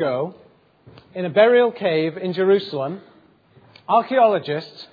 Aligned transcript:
ago, 0.00 0.34
in 1.14 1.26
a 1.26 1.28
burial 1.28 1.70
cave 1.70 2.16
in 2.16 2.32
Jerusalem, 2.32 3.02
archaeologists 3.86 4.86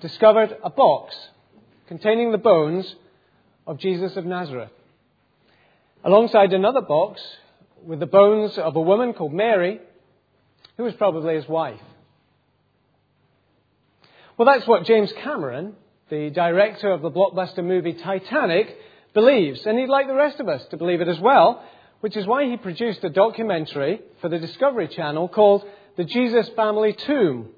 discovered 0.00 0.56
a 0.62 0.70
box 0.70 1.16
containing 1.88 2.30
the 2.30 2.38
bones 2.38 2.94
of 3.66 3.78
Jesus 3.78 4.16
of 4.16 4.24
Nazareth. 4.24 4.70
Alongside 6.04 6.52
another 6.52 6.80
box 6.80 7.20
with 7.84 7.98
the 7.98 8.06
bones 8.06 8.56
of 8.56 8.76
a 8.76 8.80
woman 8.80 9.14
called 9.14 9.32
Mary, 9.32 9.80
who 10.76 10.84
was 10.84 10.94
probably 10.94 11.34
his 11.34 11.48
wife. 11.48 11.80
Well, 14.38 14.46
that's 14.46 14.68
what 14.68 14.86
James 14.86 15.12
Cameron, 15.24 15.74
the 16.08 16.30
director 16.30 16.92
of 16.92 17.02
the 17.02 17.10
blockbuster 17.10 17.64
movie 17.64 17.94
Titanic, 17.94 18.78
believes, 19.12 19.66
and 19.66 19.76
he'd 19.76 19.88
like 19.88 20.06
the 20.06 20.14
rest 20.14 20.38
of 20.38 20.48
us 20.48 20.64
to 20.70 20.76
believe 20.76 21.00
it 21.00 21.08
as 21.08 21.18
well, 21.18 21.64
which 22.02 22.16
is 22.16 22.26
why 22.26 22.46
he 22.46 22.56
produced 22.56 23.04
a 23.04 23.10
documentary 23.10 24.00
for 24.20 24.28
the 24.28 24.40
Discovery 24.40 24.88
Channel 24.88 25.28
called 25.28 25.64
The 25.96 26.02
Jesus 26.02 26.48
Family 26.56 26.94
Tomb 26.94 27.50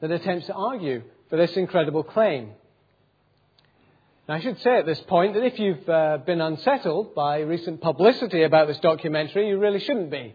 that 0.00 0.10
attempts 0.10 0.44
to 0.46 0.52
argue 0.52 1.02
for 1.30 1.38
this 1.38 1.56
incredible 1.56 2.02
claim. 2.02 2.50
Now, 4.28 4.34
I 4.34 4.40
should 4.40 4.60
say 4.60 4.76
at 4.76 4.84
this 4.84 5.00
point 5.00 5.32
that 5.32 5.42
if 5.42 5.58
you've 5.58 5.88
uh, 5.88 6.18
been 6.18 6.42
unsettled 6.42 7.14
by 7.14 7.40
recent 7.40 7.80
publicity 7.80 8.42
about 8.42 8.68
this 8.68 8.78
documentary, 8.80 9.48
you 9.48 9.58
really 9.58 9.80
shouldn't 9.80 10.10
be. 10.10 10.34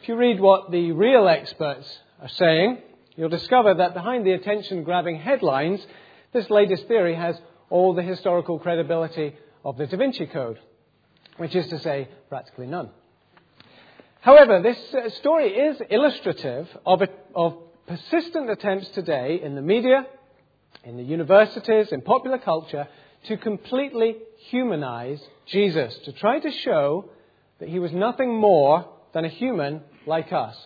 If 0.00 0.08
you 0.08 0.14
read 0.14 0.38
what 0.38 0.70
the 0.70 0.92
real 0.92 1.26
experts 1.26 1.98
are 2.20 2.28
saying, 2.28 2.78
you'll 3.16 3.28
discover 3.28 3.74
that 3.74 3.92
behind 3.92 4.24
the 4.24 4.34
attention 4.34 4.84
grabbing 4.84 5.16
headlines, 5.16 5.84
this 6.32 6.48
latest 6.48 6.86
theory 6.86 7.16
has 7.16 7.36
all 7.70 7.92
the 7.92 8.02
historical 8.02 8.60
credibility 8.60 9.34
of 9.64 9.78
the 9.78 9.88
Da 9.88 9.96
Vinci 9.96 10.26
Code, 10.26 10.60
which 11.42 11.56
is 11.56 11.66
to 11.66 11.78
say, 11.80 12.08
practically 12.28 12.68
none. 12.68 12.88
However, 14.20 14.62
this 14.62 14.78
uh, 14.94 15.10
story 15.10 15.48
is 15.48 15.76
illustrative 15.90 16.68
of, 16.86 17.02
a, 17.02 17.08
of 17.34 17.56
persistent 17.88 18.48
attempts 18.48 18.88
today 18.90 19.40
in 19.42 19.56
the 19.56 19.60
media, 19.60 20.06
in 20.84 20.96
the 20.96 21.02
universities, 21.02 21.90
in 21.90 22.00
popular 22.00 22.38
culture, 22.38 22.86
to 23.26 23.36
completely 23.36 24.18
humanize 24.50 25.20
Jesus, 25.46 25.92
to 26.04 26.12
try 26.12 26.38
to 26.38 26.52
show 26.52 27.10
that 27.58 27.68
he 27.68 27.80
was 27.80 27.90
nothing 27.90 28.32
more 28.32 28.88
than 29.12 29.24
a 29.24 29.28
human 29.28 29.80
like 30.06 30.32
us. 30.32 30.56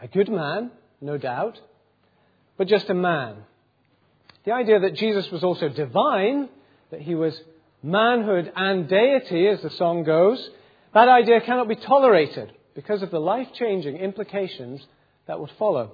A 0.00 0.08
good 0.08 0.30
man, 0.30 0.70
no 1.02 1.18
doubt, 1.18 1.60
but 2.56 2.68
just 2.68 2.88
a 2.88 2.94
man. 2.94 3.36
The 4.46 4.52
idea 4.52 4.80
that 4.80 4.94
Jesus 4.94 5.30
was 5.30 5.44
also 5.44 5.68
divine, 5.68 6.48
that 6.90 7.02
he 7.02 7.14
was 7.14 7.38
manhood 7.82 8.52
and 8.54 8.88
deity, 8.88 9.48
as 9.48 9.62
the 9.62 9.70
song 9.70 10.04
goes, 10.04 10.50
that 10.92 11.08
idea 11.08 11.40
cannot 11.40 11.68
be 11.68 11.76
tolerated 11.76 12.52
because 12.74 13.02
of 13.02 13.10
the 13.10 13.20
life 13.20 13.48
changing 13.54 13.96
implications 13.96 14.86
that 15.26 15.40
would 15.40 15.50
follow. 15.58 15.92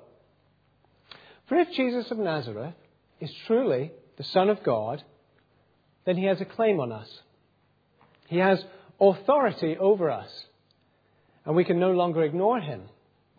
For 1.47 1.57
if 1.57 1.73
Jesus 1.73 2.11
of 2.11 2.19
Nazareth 2.19 2.75
is 3.21 3.33
truly 3.47 3.93
the 4.17 4.25
Son 4.25 4.49
of 4.49 4.63
God, 4.63 5.03
then 6.05 6.17
he 6.17 6.25
has 6.25 6.41
a 6.41 6.45
claim 6.45 6.81
on 6.81 6.93
us. 6.93 7.09
He 8.29 8.39
has 8.39 8.63
authority 9.01 9.77
over 9.79 10.11
us, 10.11 10.47
and 11.45 11.55
we 11.55 11.65
can 11.65 11.79
no 11.79 11.93
longer 11.93 12.23
ignore 12.23 12.61
him 12.61 12.83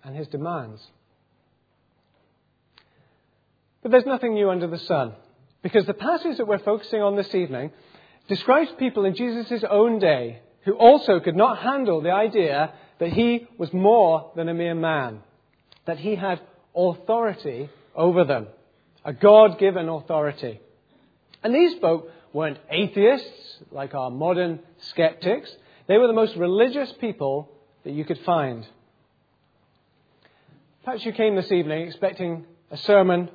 and 0.04 0.16
his 0.16 0.28
demands. 0.28 0.82
But 3.82 3.92
there's 3.92 4.06
nothing 4.06 4.34
new 4.34 4.50
under 4.50 4.68
the 4.68 4.80
sun, 4.80 5.14
because 5.62 5.86
the 5.86 5.94
passage 5.94 6.38
that 6.38 6.48
we're 6.48 6.60
focusing 6.60 7.02
on 7.02 7.16
this 7.16 7.34
evening 7.34 7.72
describes 8.28 8.72
people 8.78 9.06
in 9.06 9.16
Jesus' 9.16 9.64
own 9.70 10.00
day 10.00 10.42
who 10.64 10.74
also 10.74 11.20
could 11.20 11.36
not 11.36 11.60
handle 11.60 12.02
the 12.02 12.12
idea 12.12 12.74
that 13.00 13.14
he 13.14 13.48
was 13.58 13.72
more 13.74 14.32
than 14.36 14.50
a 14.50 14.54
mere 14.54 14.76
man, 14.76 15.22
that 15.86 16.00
he 16.00 16.16
had 16.16 16.42
authority 16.76 17.70
over 17.96 18.24
them, 18.26 18.48
a 19.06 19.14
God 19.14 19.60
given 19.60 19.88
authority. 19.88 20.60
And 21.44 21.54
these 21.54 21.80
folk 21.80 22.10
weren't 22.34 22.60
atheists 22.70 23.60
like 23.72 23.94
our 23.94 24.12
modern 24.12 24.60
skeptics, 24.80 25.50
they 25.88 25.98
were 25.98 26.08
the 26.08 26.14
most 26.14 26.36
religious 26.36 26.92
people 27.00 27.50
that 27.84 27.94
you 27.94 28.04
could 28.04 28.20
find. 28.26 28.68
Perhaps 30.84 31.06
you 31.06 31.14
came 31.14 31.36
this 31.36 31.52
evening 31.52 31.88
expecting 31.88 32.46
a 32.72 32.78
sermon 32.78 33.30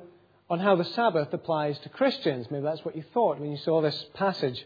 on 0.49 0.59
how 0.59 0.75
the 0.75 0.85
Sabbath 0.85 1.33
applies 1.33 1.79
to 1.79 1.89
Christians. 1.89 2.47
Maybe 2.51 2.63
that's 2.63 2.85
what 2.85 2.95
you 2.95 3.03
thought 3.13 3.39
when 3.39 3.51
you 3.51 3.57
saw 3.57 3.81
this 3.81 4.05
passage. 4.13 4.63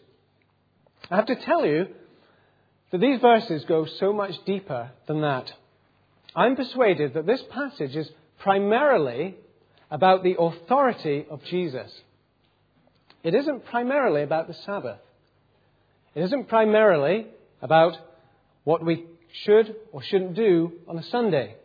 I 1.09 1.15
have 1.15 1.27
to 1.27 1.35
tell 1.35 1.65
you 1.65 1.87
that 2.91 2.99
these 2.99 3.19
verses 3.19 3.63
go 3.65 3.85
so 3.85 4.11
much 4.13 4.33
deeper 4.45 4.91
than 5.07 5.21
that. 5.21 5.51
I'm 6.35 6.55
persuaded 6.55 7.13
that 7.13 7.25
this 7.25 7.41
passage 7.49 7.95
is 7.95 8.09
primarily 8.39 9.35
about 9.89 10.23
the 10.23 10.35
authority 10.37 11.25
of 11.29 11.43
Jesus. 11.45 11.91
It 13.23 13.33
isn't 13.33 13.65
primarily 13.65 14.21
about 14.21 14.47
the 14.47 14.53
Sabbath. 14.53 14.99
It 16.13 16.23
isn't 16.23 16.47
primarily 16.47 17.27
about 17.61 17.97
what 18.63 18.83
we 18.83 19.05
should 19.43 19.75
or 19.91 20.03
shouldn't 20.03 20.35
do 20.35 20.73
on 20.87 20.97
a 20.97 21.03
Sunday. 21.03 21.55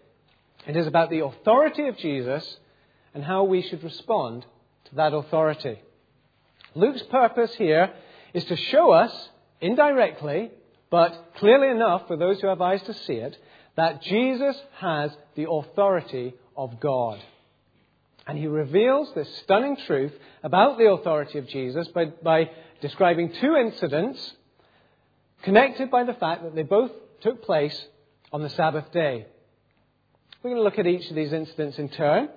It 0.66 0.76
is 0.76 0.86
about 0.86 1.10
the 1.10 1.24
authority 1.24 1.88
of 1.88 1.98
Jesus 1.98 2.58
and 3.14 3.24
how 3.24 3.44
we 3.44 3.62
should 3.62 3.82
respond 3.82 4.46
to 4.86 4.94
that 4.96 5.12
authority. 5.12 5.80
Luke's 6.74 7.02
purpose 7.02 7.54
here 7.56 7.92
is 8.34 8.44
to 8.44 8.56
show 8.56 8.92
us 8.92 9.28
indirectly, 9.60 10.50
but 10.90 11.34
clearly 11.36 11.68
enough 11.68 12.06
for 12.06 12.16
those 12.16 12.40
who 12.40 12.48
have 12.48 12.60
eyes 12.60 12.82
to 12.82 12.94
see 12.94 13.14
it, 13.14 13.36
that 13.76 14.02
Jesus 14.02 14.60
has 14.78 15.16
the 15.34 15.50
authority 15.50 16.34
of 16.56 16.80
God. 16.80 17.20
And 18.26 18.38
he 18.38 18.46
reveals 18.46 19.12
this 19.14 19.28
stunning 19.38 19.76
truth 19.86 20.12
about 20.42 20.78
the 20.78 20.90
authority 20.90 21.38
of 21.38 21.48
Jesus 21.48 21.88
by, 21.88 22.06
by, 22.06 22.50
describing 22.80 23.32
two 23.40 23.56
incidents 23.56 24.34
connected 25.42 25.90
by 25.90 26.04
the 26.04 26.14
fact 26.14 26.42
that 26.42 26.54
they 26.54 26.62
both 26.62 26.92
took 27.20 27.42
place 27.42 27.86
on 28.32 28.42
the 28.42 28.50
Sabbath 28.50 28.90
day. 28.92 29.26
We're 30.42 30.50
going 30.50 30.60
to 30.60 30.64
look 30.64 30.78
at 30.78 30.86
each 30.86 31.08
of 31.08 31.16
these 31.16 31.32
incidents 31.32 31.78
in 31.78 31.88
turn. 31.88 32.28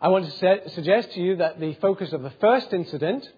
I 0.00 0.08
want 0.08 0.26
to 0.30 0.70
suggest 0.70 1.12
to 1.12 1.20
you 1.20 1.36
that 1.36 1.58
the 1.58 1.74
focus 1.74 2.12
of 2.12 2.22
the 2.22 2.32
first 2.40 2.72
incident 2.72 3.28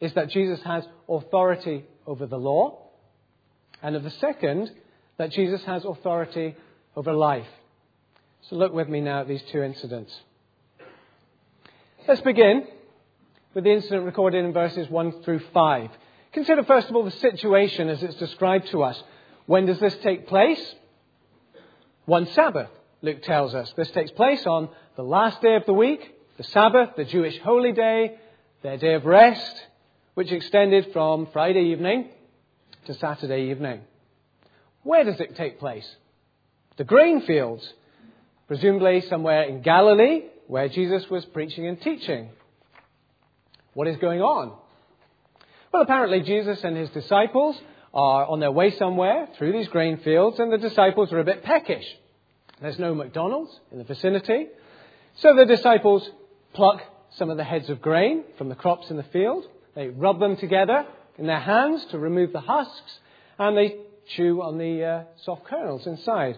is 0.00 0.12
that 0.14 0.30
Jesus 0.30 0.60
has 0.62 0.84
authority 1.08 1.84
over 2.06 2.26
the 2.26 2.38
law, 2.38 2.78
and 3.82 3.96
of 3.96 4.02
the 4.02 4.10
second, 4.10 4.70
that 5.18 5.30
Jesus 5.30 5.62
has 5.64 5.84
authority 5.84 6.56
over 6.96 7.12
life. 7.12 7.46
So 8.48 8.56
look 8.56 8.72
with 8.72 8.88
me 8.88 9.00
now 9.00 9.20
at 9.20 9.28
these 9.28 9.42
two 9.52 9.62
incidents. 9.62 10.18
Let's 12.08 12.22
begin 12.22 12.66
with 13.54 13.64
the 13.64 13.72
incident 13.72 14.06
recorded 14.06 14.44
in 14.44 14.52
verses 14.52 14.88
1 14.88 15.22
through 15.22 15.40
5. 15.52 15.90
Consider 16.32 16.62
first 16.64 16.88
of 16.88 16.96
all 16.96 17.04
the 17.04 17.10
situation 17.10 17.88
as 17.88 18.02
it's 18.02 18.16
described 18.16 18.68
to 18.68 18.82
us. 18.82 19.00
When 19.46 19.66
does 19.66 19.80
this 19.80 19.96
take 19.96 20.26
place? 20.26 20.74
One 22.06 22.26
Sabbath, 22.26 22.70
Luke 23.02 23.22
tells 23.22 23.54
us. 23.54 23.72
This 23.76 23.90
takes 23.90 24.10
place 24.12 24.46
on 24.46 24.68
the 24.96 25.02
last 25.02 25.42
day 25.42 25.56
of 25.56 25.66
the 25.66 25.72
week, 25.72 26.16
the 26.36 26.44
Sabbath, 26.44 26.90
the 26.96 27.04
Jewish 27.04 27.38
holy 27.40 27.72
day, 27.72 28.16
their 28.62 28.78
day 28.78 28.94
of 28.94 29.04
rest, 29.04 29.66
which 30.14 30.32
extended 30.32 30.92
from 30.92 31.28
Friday 31.32 31.72
evening 31.72 32.08
to 32.86 32.94
Saturday 32.94 33.50
evening. 33.50 33.80
Where 34.82 35.04
does 35.04 35.20
it 35.20 35.36
take 35.36 35.58
place? 35.58 35.88
The 36.76 36.84
grain 36.84 37.22
fields, 37.22 37.72
presumably 38.48 39.02
somewhere 39.02 39.44
in 39.44 39.62
Galilee, 39.62 40.22
where 40.46 40.68
Jesus 40.68 41.08
was 41.10 41.24
preaching 41.26 41.66
and 41.66 41.80
teaching. 41.80 42.30
What 43.74 43.86
is 43.86 43.96
going 43.98 44.20
on? 44.20 44.56
Well, 45.72 45.82
apparently, 45.82 46.22
Jesus 46.22 46.64
and 46.64 46.76
his 46.76 46.90
disciples 46.90 47.60
are 47.94 48.26
on 48.26 48.40
their 48.40 48.50
way 48.50 48.72
somewhere 48.72 49.28
through 49.36 49.52
these 49.52 49.68
grain 49.68 49.98
fields, 49.98 50.38
and 50.38 50.52
the 50.52 50.58
disciples 50.58 51.12
are 51.12 51.20
a 51.20 51.24
bit 51.24 51.44
peckish. 51.44 51.84
There's 52.60 52.78
no 52.78 52.94
McDonald's 52.94 53.58
in 53.70 53.78
the 53.78 53.84
vicinity. 53.84 54.48
So 55.16 55.34
the 55.34 55.46
disciples 55.46 56.08
pluck 56.52 56.82
some 57.10 57.30
of 57.30 57.36
the 57.36 57.44
heads 57.44 57.70
of 57.70 57.80
grain 57.80 58.24
from 58.38 58.48
the 58.48 58.54
crops 58.54 58.90
in 58.90 58.96
the 58.96 59.02
field. 59.04 59.44
They 59.80 59.88
rub 59.88 60.20
them 60.20 60.36
together 60.36 60.84
in 61.16 61.26
their 61.26 61.40
hands 61.40 61.86
to 61.86 61.98
remove 61.98 62.34
the 62.34 62.40
husks, 62.42 62.98
and 63.38 63.56
they 63.56 63.76
chew 64.08 64.42
on 64.42 64.58
the 64.58 64.84
uh, 64.84 65.02
soft 65.24 65.44
kernels 65.44 65.86
inside. 65.86 66.36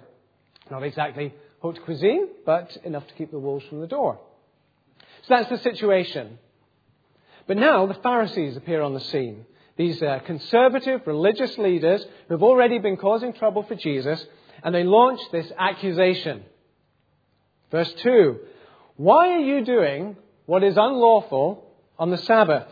Not 0.71 0.85
exactly 0.85 1.35
haute 1.59 1.83
cuisine, 1.85 2.29
but 2.47 2.77
enough 2.85 3.05
to 3.09 3.15
keep 3.15 3.33
the 3.33 3.41
wolves 3.41 3.65
from 3.69 3.81
the 3.81 3.89
door. 3.89 4.21
So 5.23 5.35
that's 5.35 5.51
the 5.51 5.59
situation. 5.59 6.39
But 7.49 7.57
now 7.57 7.87
the 7.87 7.95
Pharisees 7.95 8.57
appear 8.57 8.81
on 8.81 8.95
the 8.95 9.01
scene. 9.01 9.45
These 9.77 10.01
uh, 10.01 10.21
conservative 10.25 11.05
religious 11.05 11.59
leaders 11.59 12.07
who 12.29 12.35
have 12.35 12.45
already 12.45 12.79
been 12.79 12.97
causing 12.97 13.33
trouble 13.33 13.65
for 13.65 13.75
Jesus, 13.75 14.25
and 14.63 14.73
they 14.73 14.85
launch 14.85 15.21
this 15.33 15.51
accusation. 15.59 16.45
Verse 17.73 17.93
2 18.05 18.39
Why 18.99 19.31
are 19.31 19.41
you 19.41 19.65
doing 19.65 20.17
what 20.47 20.63
is 20.63 20.77
unlawful 20.77 21.69
on 21.99 22.11
the 22.11 22.19
Sabbath? 22.19 22.69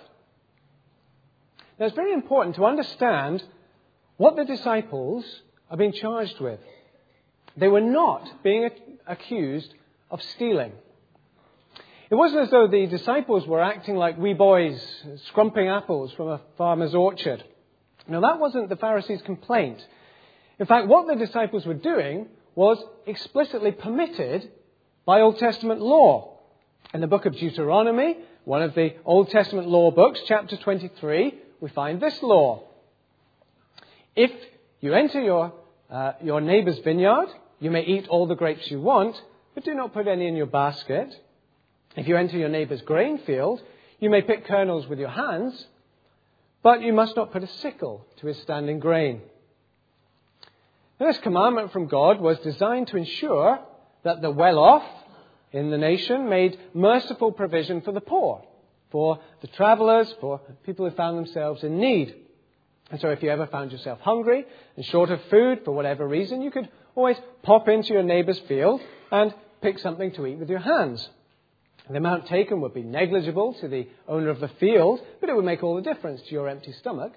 Now 1.80 1.86
it's 1.86 1.96
very 1.96 2.12
important 2.12 2.56
to 2.56 2.66
understand 2.66 3.42
what 4.18 4.36
the 4.36 4.44
disciples 4.44 5.24
are 5.70 5.78
being 5.78 5.92
charged 5.92 6.38
with. 6.38 6.60
They 7.56 7.68
were 7.68 7.80
not 7.80 8.42
being 8.44 8.68
accused 9.06 9.72
of 10.10 10.22
stealing. 10.22 10.72
It 12.10 12.16
wasn't 12.16 12.42
as 12.42 12.50
though 12.50 12.68
the 12.68 12.86
disciples 12.86 13.46
were 13.46 13.62
acting 13.62 13.96
like 13.96 14.18
wee 14.18 14.34
boys 14.34 14.78
scrumping 15.28 15.68
apples 15.68 16.12
from 16.12 16.28
a 16.28 16.40
farmer's 16.58 16.94
orchard. 16.94 17.42
Now, 18.06 18.20
that 18.20 18.38
wasn't 18.38 18.68
the 18.68 18.76
Pharisees' 18.76 19.22
complaint. 19.22 19.84
In 20.58 20.66
fact, 20.66 20.88
what 20.88 21.06
the 21.06 21.14
disciples 21.14 21.64
were 21.64 21.74
doing 21.74 22.28
was 22.54 22.82
explicitly 23.06 23.72
permitted 23.72 24.50
by 25.06 25.22
Old 25.22 25.38
Testament 25.38 25.80
law. 25.80 26.40
In 26.92 27.00
the 27.00 27.06
book 27.06 27.24
of 27.24 27.36
Deuteronomy, 27.36 28.18
one 28.44 28.62
of 28.62 28.74
the 28.74 28.96
Old 29.04 29.30
Testament 29.30 29.68
law 29.68 29.90
books, 29.90 30.20
chapter 30.26 30.56
23, 30.56 31.38
we 31.60 31.68
find 31.70 32.00
this 32.00 32.22
law. 32.22 32.62
If 34.16 34.30
you 34.80 34.94
enter 34.94 35.20
your, 35.20 35.52
uh, 35.90 36.12
your 36.22 36.40
neighbor's 36.40 36.78
vineyard, 36.80 37.28
you 37.60 37.70
may 37.70 37.84
eat 37.84 38.08
all 38.08 38.26
the 38.26 38.34
grapes 38.34 38.70
you 38.70 38.80
want, 38.80 39.20
but 39.54 39.64
do 39.64 39.74
not 39.74 39.92
put 39.92 40.08
any 40.08 40.26
in 40.26 40.36
your 40.36 40.46
basket. 40.46 41.14
If 41.96 42.08
you 42.08 42.16
enter 42.16 42.38
your 42.38 42.48
neighbor's 42.48 42.82
grain 42.82 43.18
field, 43.18 43.60
you 43.98 44.10
may 44.10 44.22
pick 44.22 44.46
kernels 44.46 44.86
with 44.86 44.98
your 44.98 45.10
hands, 45.10 45.66
but 46.62 46.82
you 46.82 46.92
must 46.92 47.16
not 47.16 47.32
put 47.32 47.42
a 47.42 47.48
sickle 47.58 48.06
to 48.20 48.26
his 48.26 48.38
standing 48.38 48.78
grain. 48.78 49.20
Now, 50.98 51.06
this 51.06 51.18
commandment 51.18 51.72
from 51.72 51.86
God 51.86 52.20
was 52.20 52.38
designed 52.40 52.88
to 52.88 52.96
ensure 52.96 53.60
that 54.04 54.20
the 54.22 54.30
well 54.30 54.58
off 54.58 54.84
in 55.52 55.70
the 55.70 55.78
nation 55.78 56.28
made 56.28 56.58
merciful 56.74 57.32
provision 57.32 57.80
for 57.80 57.92
the 57.92 58.00
poor, 58.00 58.44
for 58.90 59.20
the 59.40 59.46
travelers, 59.48 60.12
for 60.20 60.40
people 60.64 60.88
who 60.88 60.94
found 60.94 61.18
themselves 61.18 61.62
in 61.62 61.78
need. 61.78 62.14
And 62.90 63.00
so, 63.00 63.08
if 63.10 63.22
you 63.22 63.30
ever 63.30 63.46
found 63.46 63.70
yourself 63.70 64.00
hungry 64.00 64.44
and 64.76 64.84
short 64.84 65.10
of 65.10 65.20
food 65.30 65.60
for 65.64 65.72
whatever 65.72 66.06
reason, 66.06 66.42
you 66.42 66.50
could 66.50 66.68
always 66.94 67.16
pop 67.42 67.68
into 67.68 67.92
your 67.92 68.02
neighbour's 68.02 68.40
field 68.40 68.80
and 69.12 69.32
pick 69.62 69.78
something 69.78 70.12
to 70.12 70.26
eat 70.26 70.38
with 70.38 70.50
your 70.50 70.58
hands. 70.58 71.08
The 71.88 71.96
amount 71.96 72.26
taken 72.26 72.60
would 72.60 72.74
be 72.74 72.82
negligible 72.82 73.54
to 73.54 73.68
the 73.68 73.88
owner 74.06 74.28
of 74.28 74.38
the 74.38 74.48
field, 74.60 75.00
but 75.20 75.28
it 75.28 75.34
would 75.34 75.44
make 75.44 75.62
all 75.62 75.76
the 75.76 75.82
difference 75.82 76.22
to 76.22 76.30
your 76.30 76.48
empty 76.48 76.72
stomach. 76.72 77.12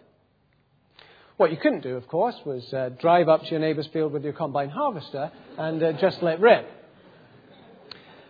What 1.38 1.52
you 1.52 1.58
couldn't 1.58 1.82
do, 1.82 1.96
of 1.96 2.08
course, 2.08 2.36
was 2.46 2.72
uh, 2.74 2.90
drive 3.00 3.28
up 3.28 3.44
to 3.44 3.50
your 3.50 3.60
neighbour's 3.60 3.88
field 3.88 4.14
with 4.14 4.24
your 4.24 4.34
combine 4.34 4.70
harvester 4.70 5.32
and 5.58 5.82
uh, 5.82 5.94
just 5.94 6.22
let 6.22 6.40
rip. 6.40 6.68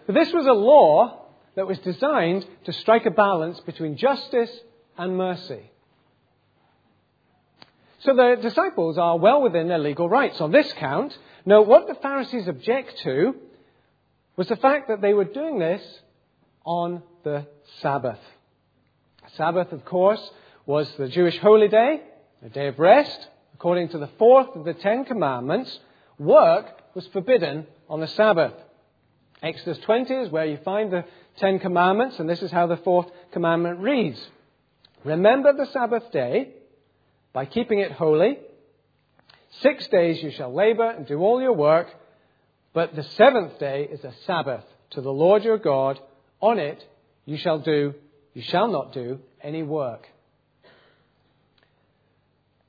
But 0.05 0.15
this 0.15 0.33
was 0.33 0.45
a 0.45 0.53
law 0.53 1.22
that 1.55 1.67
was 1.67 1.79
designed 1.79 2.45
to 2.65 2.73
strike 2.73 3.05
a 3.05 3.11
balance 3.11 3.59
between 3.61 3.97
justice 3.97 4.51
and 4.97 5.17
mercy. 5.17 5.71
So 7.99 8.13
the 8.13 8.37
disciples 8.41 8.97
are 8.97 9.17
well 9.17 9.41
within 9.41 9.69
their 9.69 9.79
legal 9.79 10.09
rights 10.09 10.41
on 10.41 10.51
this 10.51 10.71
count. 10.73 11.17
Now, 11.45 11.61
what 11.61 11.87
the 11.87 11.95
Pharisees 11.95 12.47
object 12.47 12.97
to 13.03 13.35
was 14.35 14.47
the 14.47 14.57
fact 14.57 14.89
that 14.89 15.01
they 15.01 15.13
were 15.13 15.25
doing 15.25 15.59
this 15.59 15.81
on 16.65 17.01
the 17.23 17.47
Sabbath. 17.81 18.19
Sabbath, 19.37 19.71
of 19.71 19.85
course, 19.85 20.21
was 20.65 20.91
the 20.97 21.07
Jewish 21.07 21.37
holy 21.37 21.67
day, 21.67 22.01
a 22.43 22.49
day 22.49 22.67
of 22.67 22.79
rest. 22.79 23.27
According 23.53 23.89
to 23.89 23.97
the 23.97 24.09
fourth 24.19 24.55
of 24.55 24.65
the 24.65 24.73
Ten 24.73 25.05
Commandments, 25.05 25.79
work 26.19 26.65
was 26.95 27.07
forbidden 27.07 27.67
on 27.89 28.01
the 28.01 28.07
Sabbath. 28.07 28.53
Exodus 29.41 29.77
20 29.79 30.13
is 30.13 30.29
where 30.29 30.45
you 30.45 30.57
find 30.63 30.91
the 30.91 31.05
Ten 31.37 31.59
Commandments, 31.59 32.19
and 32.19 32.29
this 32.29 32.41
is 32.41 32.51
how 32.51 32.67
the 32.67 32.77
fourth 32.77 33.07
commandment 33.31 33.79
reads 33.79 34.23
Remember 35.03 35.53
the 35.53 35.65
Sabbath 35.67 36.11
day 36.11 36.53
by 37.33 37.45
keeping 37.45 37.79
it 37.79 37.91
holy. 37.91 38.37
Six 39.61 39.87
days 39.87 40.21
you 40.21 40.31
shall 40.31 40.53
labor 40.53 40.89
and 40.89 41.05
do 41.05 41.19
all 41.19 41.41
your 41.41 41.53
work, 41.53 41.87
but 42.73 42.95
the 42.95 43.03
seventh 43.03 43.59
day 43.59 43.87
is 43.91 44.03
a 44.03 44.13
Sabbath 44.25 44.63
to 44.91 45.01
the 45.01 45.11
Lord 45.11 45.43
your 45.43 45.57
God. 45.57 45.99
On 46.41 46.59
it 46.59 46.83
you 47.25 47.37
shall 47.37 47.59
do, 47.59 47.93
you 48.33 48.41
shall 48.41 48.67
not 48.67 48.93
do 48.93 49.19
any 49.41 49.63
work. 49.63 50.07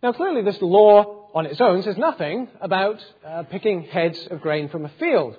Now, 0.02 0.12
clearly, 0.12 0.42
this 0.42 0.60
law 0.60 1.30
on 1.34 1.46
its 1.46 1.60
own 1.60 1.82
says 1.82 1.96
nothing 1.96 2.48
about 2.60 3.02
uh, 3.26 3.44
picking 3.44 3.84
heads 3.84 4.26
of 4.30 4.42
grain 4.42 4.68
from 4.68 4.84
a 4.84 4.90
field. 5.00 5.36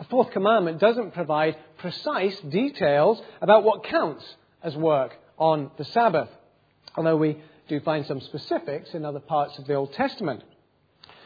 The 0.00 0.06
fourth 0.06 0.30
commandment 0.30 0.78
doesn't 0.78 1.12
provide 1.12 1.56
precise 1.76 2.40
details 2.40 3.20
about 3.42 3.64
what 3.64 3.84
counts 3.84 4.24
as 4.62 4.74
work 4.74 5.14
on 5.38 5.70
the 5.76 5.84
Sabbath, 5.84 6.30
although 6.96 7.18
we 7.18 7.36
do 7.68 7.80
find 7.80 8.06
some 8.06 8.22
specifics 8.22 8.94
in 8.94 9.04
other 9.04 9.20
parts 9.20 9.58
of 9.58 9.66
the 9.66 9.74
Old 9.74 9.92
Testament. 9.92 10.42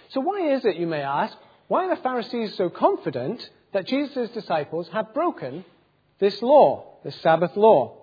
So, 0.08 0.20
why 0.20 0.54
is 0.54 0.64
it, 0.64 0.74
you 0.74 0.88
may 0.88 1.02
ask, 1.02 1.36
why 1.68 1.86
are 1.86 1.94
the 1.94 2.02
Pharisees 2.02 2.56
so 2.56 2.68
confident 2.68 3.48
that 3.72 3.86
Jesus' 3.86 4.30
disciples 4.30 4.88
have 4.88 5.14
broken 5.14 5.64
this 6.18 6.42
law, 6.42 6.98
this 7.04 7.14
Sabbath 7.20 7.56
law? 7.56 7.96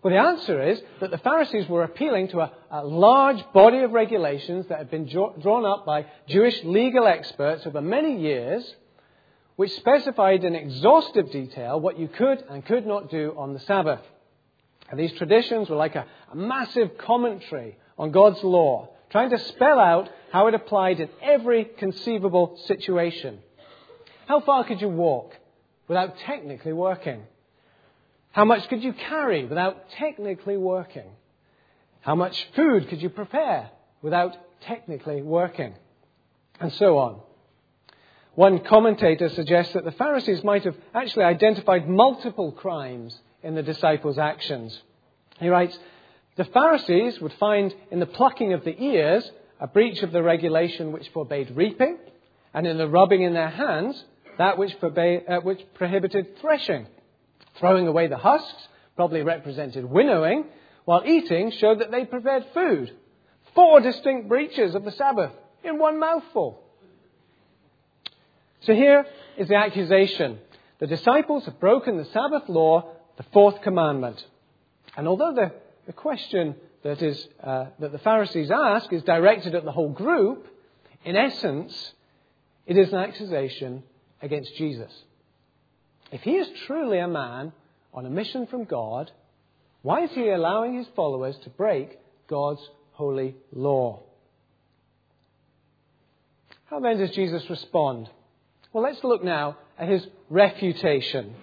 Well, 0.00 0.14
the 0.14 0.20
answer 0.20 0.62
is 0.62 0.80
that 1.00 1.10
the 1.10 1.18
Pharisees 1.18 1.68
were 1.68 1.82
appealing 1.82 2.28
to 2.28 2.42
a, 2.42 2.52
a 2.70 2.84
large 2.84 3.44
body 3.52 3.80
of 3.80 3.90
regulations 3.90 4.66
that 4.68 4.78
had 4.78 4.92
been 4.92 5.06
drawn 5.06 5.66
up 5.66 5.84
by 5.84 6.06
Jewish 6.28 6.62
legal 6.62 7.08
experts 7.08 7.66
over 7.66 7.80
many 7.80 8.20
years, 8.20 8.76
which 9.56 9.72
specified 9.72 10.44
in 10.44 10.54
exhaustive 10.54 11.30
detail 11.30 11.80
what 11.80 11.98
you 11.98 12.08
could 12.08 12.44
and 12.48 12.64
could 12.64 12.86
not 12.86 13.10
do 13.10 13.34
on 13.36 13.54
the 13.54 13.60
Sabbath. 13.60 14.00
And 14.90 15.00
these 15.00 15.12
traditions 15.12 15.68
were 15.68 15.76
like 15.76 15.96
a, 15.96 16.06
a 16.30 16.36
massive 16.36 16.96
commentary 16.98 17.76
on 17.98 18.12
God's 18.12 18.42
law, 18.44 18.90
trying 19.10 19.30
to 19.30 19.38
spell 19.38 19.80
out 19.80 20.08
how 20.30 20.46
it 20.46 20.54
applied 20.54 21.00
in 21.00 21.08
every 21.22 21.64
conceivable 21.64 22.58
situation. 22.66 23.38
How 24.26 24.40
far 24.40 24.64
could 24.64 24.80
you 24.80 24.88
walk 24.88 25.34
without 25.88 26.18
technically 26.18 26.72
working? 26.72 27.22
How 28.32 28.44
much 28.44 28.68
could 28.68 28.84
you 28.84 28.92
carry 28.92 29.46
without 29.46 29.90
technically 29.90 30.56
working? 30.56 31.10
How 32.00 32.14
much 32.14 32.46
food 32.54 32.88
could 32.88 33.00
you 33.00 33.08
prepare 33.08 33.70
without 34.02 34.36
technically 34.60 35.22
working? 35.22 35.74
And 36.60 36.72
so 36.74 36.98
on. 36.98 37.20
One 38.36 38.60
commentator 38.60 39.30
suggests 39.30 39.72
that 39.72 39.84
the 39.84 39.92
Pharisees 39.92 40.44
might 40.44 40.64
have 40.64 40.76
actually 40.94 41.24
identified 41.24 41.88
multiple 41.88 42.52
crimes 42.52 43.18
in 43.42 43.54
the 43.54 43.62
disciples' 43.62 44.18
actions. 44.18 44.78
He 45.40 45.48
writes, 45.48 45.76
The 46.36 46.44
Pharisees 46.44 47.18
would 47.22 47.32
find 47.34 47.74
in 47.90 47.98
the 47.98 48.04
plucking 48.04 48.52
of 48.52 48.62
the 48.62 48.78
ears 48.78 49.28
a 49.58 49.66
breach 49.66 50.02
of 50.02 50.12
the 50.12 50.22
regulation 50.22 50.92
which 50.92 51.08
forbade 51.08 51.56
reaping, 51.56 51.96
and 52.52 52.66
in 52.66 52.76
the 52.76 52.86
rubbing 52.88 53.22
in 53.22 53.32
their 53.32 53.48
hands 53.48 54.04
that 54.36 54.58
which, 54.58 54.74
forbade, 54.74 55.22
uh, 55.26 55.40
which 55.40 55.62
prohibited 55.72 56.38
threshing. 56.38 56.86
Throwing 57.54 57.88
away 57.88 58.06
the 58.06 58.18
husks 58.18 58.68
probably 58.96 59.22
represented 59.22 59.86
winnowing, 59.86 60.44
while 60.84 61.02
eating 61.06 61.52
showed 61.52 61.80
that 61.80 61.90
they 61.90 62.04
prepared 62.04 62.44
food. 62.52 62.94
Four 63.54 63.80
distinct 63.80 64.28
breaches 64.28 64.74
of 64.74 64.84
the 64.84 64.92
Sabbath 64.92 65.32
in 65.64 65.78
one 65.78 65.98
mouthful. 65.98 66.65
So 68.66 68.74
here 68.74 69.06
is 69.36 69.46
the 69.46 69.54
accusation. 69.54 70.38
The 70.80 70.88
disciples 70.88 71.44
have 71.44 71.60
broken 71.60 71.98
the 71.98 72.04
Sabbath 72.06 72.48
law, 72.48 72.90
the 73.16 73.22
fourth 73.32 73.62
commandment. 73.62 74.24
And 74.96 75.06
although 75.06 75.32
the, 75.32 75.52
the 75.86 75.92
question 75.92 76.56
that, 76.82 77.00
is, 77.00 77.28
uh, 77.42 77.66
that 77.78 77.92
the 77.92 77.98
Pharisees 78.00 78.50
ask 78.50 78.92
is 78.92 79.04
directed 79.04 79.54
at 79.54 79.64
the 79.64 79.70
whole 79.70 79.90
group, 79.90 80.48
in 81.04 81.14
essence, 81.14 81.92
it 82.66 82.76
is 82.76 82.92
an 82.92 82.98
accusation 82.98 83.84
against 84.20 84.56
Jesus. 84.56 84.92
If 86.10 86.22
he 86.22 86.32
is 86.32 86.48
truly 86.66 86.98
a 86.98 87.06
man 87.06 87.52
on 87.94 88.04
a 88.04 88.10
mission 88.10 88.48
from 88.48 88.64
God, 88.64 89.12
why 89.82 90.02
is 90.02 90.10
he 90.10 90.28
allowing 90.28 90.76
his 90.76 90.88
followers 90.96 91.38
to 91.44 91.50
break 91.50 91.98
God's 92.26 92.68
holy 92.92 93.36
law? 93.52 94.02
How 96.64 96.80
then 96.80 96.98
does 96.98 97.12
Jesus 97.12 97.48
respond? 97.48 98.10
Well, 98.76 98.84
let's 98.84 99.02
look 99.02 99.24
now 99.24 99.56
at 99.78 99.88
his 99.88 100.06
refutation. 100.28 101.34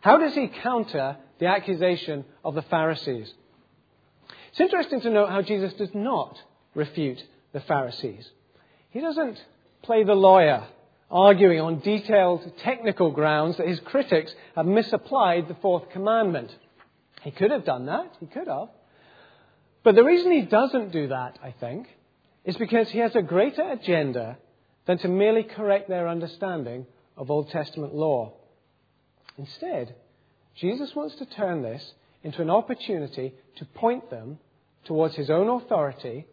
How 0.00 0.18
does 0.18 0.34
he 0.34 0.48
counter 0.48 1.18
the 1.38 1.46
accusation 1.46 2.24
of 2.44 2.56
the 2.56 2.62
Pharisees? 2.62 3.32
It's 4.50 4.58
interesting 4.58 5.00
to 5.02 5.10
note 5.10 5.28
how 5.28 5.40
Jesus 5.40 5.72
does 5.74 5.94
not 5.94 6.36
refute 6.74 7.22
the 7.52 7.60
Pharisees. 7.60 8.28
He 8.90 9.00
doesn't 9.00 9.40
play 9.82 10.02
the 10.02 10.16
lawyer 10.16 10.66
arguing 11.12 11.60
on 11.60 11.78
detailed 11.78 12.58
technical 12.58 13.12
grounds 13.12 13.58
that 13.58 13.68
his 13.68 13.78
critics 13.78 14.34
have 14.56 14.66
misapplied 14.66 15.46
the 15.46 15.56
fourth 15.62 15.90
commandment. 15.90 16.52
He 17.22 17.30
could 17.30 17.52
have 17.52 17.64
done 17.64 17.86
that. 17.86 18.16
He 18.18 18.26
could 18.26 18.48
have. 18.48 18.70
But 19.84 19.94
the 19.94 20.02
reason 20.02 20.32
he 20.32 20.42
doesn't 20.42 20.90
do 20.90 21.06
that, 21.06 21.38
I 21.40 21.52
think, 21.52 21.86
is 22.44 22.56
because 22.56 22.88
he 22.88 22.98
has 22.98 23.14
a 23.14 23.22
greater 23.22 23.62
agenda 23.62 24.38
than 24.90 24.98
to 24.98 25.06
merely 25.06 25.44
correct 25.44 25.88
their 25.88 26.08
understanding 26.08 26.84
of 27.16 27.30
Old 27.30 27.48
Testament 27.50 27.94
law. 27.94 28.32
Instead, 29.38 29.94
Jesus 30.56 30.96
wants 30.96 31.14
to 31.14 31.26
turn 31.26 31.62
this 31.62 31.92
into 32.24 32.42
an 32.42 32.50
opportunity 32.50 33.32
to 33.54 33.64
point 33.66 34.10
them 34.10 34.40
towards 34.86 35.14
his 35.14 35.30
own 35.30 35.48
authority 35.48 36.26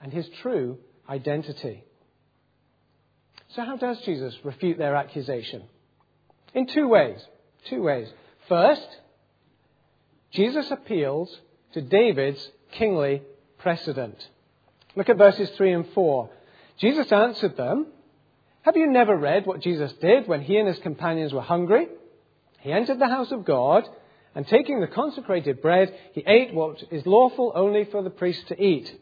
and 0.00 0.12
his 0.12 0.28
true 0.42 0.78
identity. 1.08 1.84
So, 3.54 3.62
how 3.62 3.76
does 3.76 4.00
Jesus 4.00 4.34
refute 4.42 4.78
their 4.78 4.96
accusation? 4.96 5.62
In 6.54 6.66
two 6.66 6.88
ways. 6.88 7.24
Two 7.70 7.84
ways. 7.84 8.12
First, 8.48 8.88
Jesus 10.32 10.68
appeals 10.72 11.38
to 11.74 11.82
David's 11.82 12.50
kingly 12.72 13.22
precedent. 13.58 14.28
Look 14.96 15.08
at 15.08 15.18
verses 15.18 15.50
3 15.50 15.72
and 15.72 15.88
4. 15.94 16.30
Jesus 16.82 17.12
answered 17.12 17.56
them, 17.56 17.86
Have 18.62 18.76
you 18.76 18.88
never 18.88 19.16
read 19.16 19.46
what 19.46 19.60
Jesus 19.60 19.92
did 20.00 20.26
when 20.26 20.42
he 20.42 20.56
and 20.56 20.66
his 20.66 20.80
companions 20.80 21.32
were 21.32 21.40
hungry? 21.40 21.86
He 22.58 22.72
entered 22.72 22.98
the 22.98 23.06
house 23.06 23.30
of 23.30 23.44
God, 23.44 23.84
and 24.34 24.44
taking 24.48 24.80
the 24.80 24.88
consecrated 24.88 25.62
bread, 25.62 25.94
he 26.12 26.24
ate 26.26 26.52
what 26.52 26.82
is 26.90 27.06
lawful 27.06 27.52
only 27.54 27.84
for 27.84 28.02
the 28.02 28.10
priest 28.10 28.48
to 28.48 28.60
eat. 28.60 28.92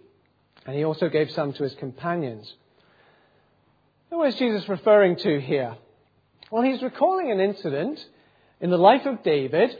And 0.66 0.76
he 0.76 0.84
also 0.84 1.08
gave 1.08 1.30
some 1.30 1.54
to 1.54 1.62
his 1.62 1.74
companions. 1.76 2.52
What 4.10 4.28
is 4.28 4.34
Jesus 4.34 4.68
referring 4.68 5.16
to 5.16 5.40
here? 5.40 5.76
Well, 6.50 6.62
he's 6.62 6.82
recalling 6.82 7.30
an 7.30 7.40
incident 7.40 8.04
in 8.60 8.68
the 8.68 8.76
life 8.76 9.06
of 9.06 9.22
David, 9.22 9.74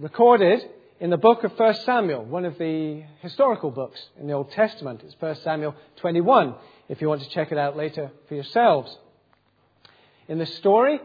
recorded 0.00 0.60
in 0.98 1.10
the 1.10 1.18
book 1.18 1.44
of 1.44 1.52
1 1.56 1.74
Samuel, 1.84 2.24
one 2.24 2.46
of 2.46 2.58
the 2.58 3.04
historical 3.20 3.70
books 3.70 4.00
in 4.18 4.26
the 4.26 4.32
Old 4.32 4.50
Testament. 4.50 5.02
It's 5.04 5.14
1 5.20 5.36
Samuel 5.44 5.76
21, 5.96 6.54
if 6.88 7.00
you 7.00 7.08
want 7.08 7.22
to 7.22 7.28
check 7.30 7.52
it 7.52 7.58
out 7.58 7.76
later 7.76 8.10
for 8.28 8.34
yourselves. 8.34 8.96
In 10.28 10.38
this 10.38 10.54
story, 10.56 11.00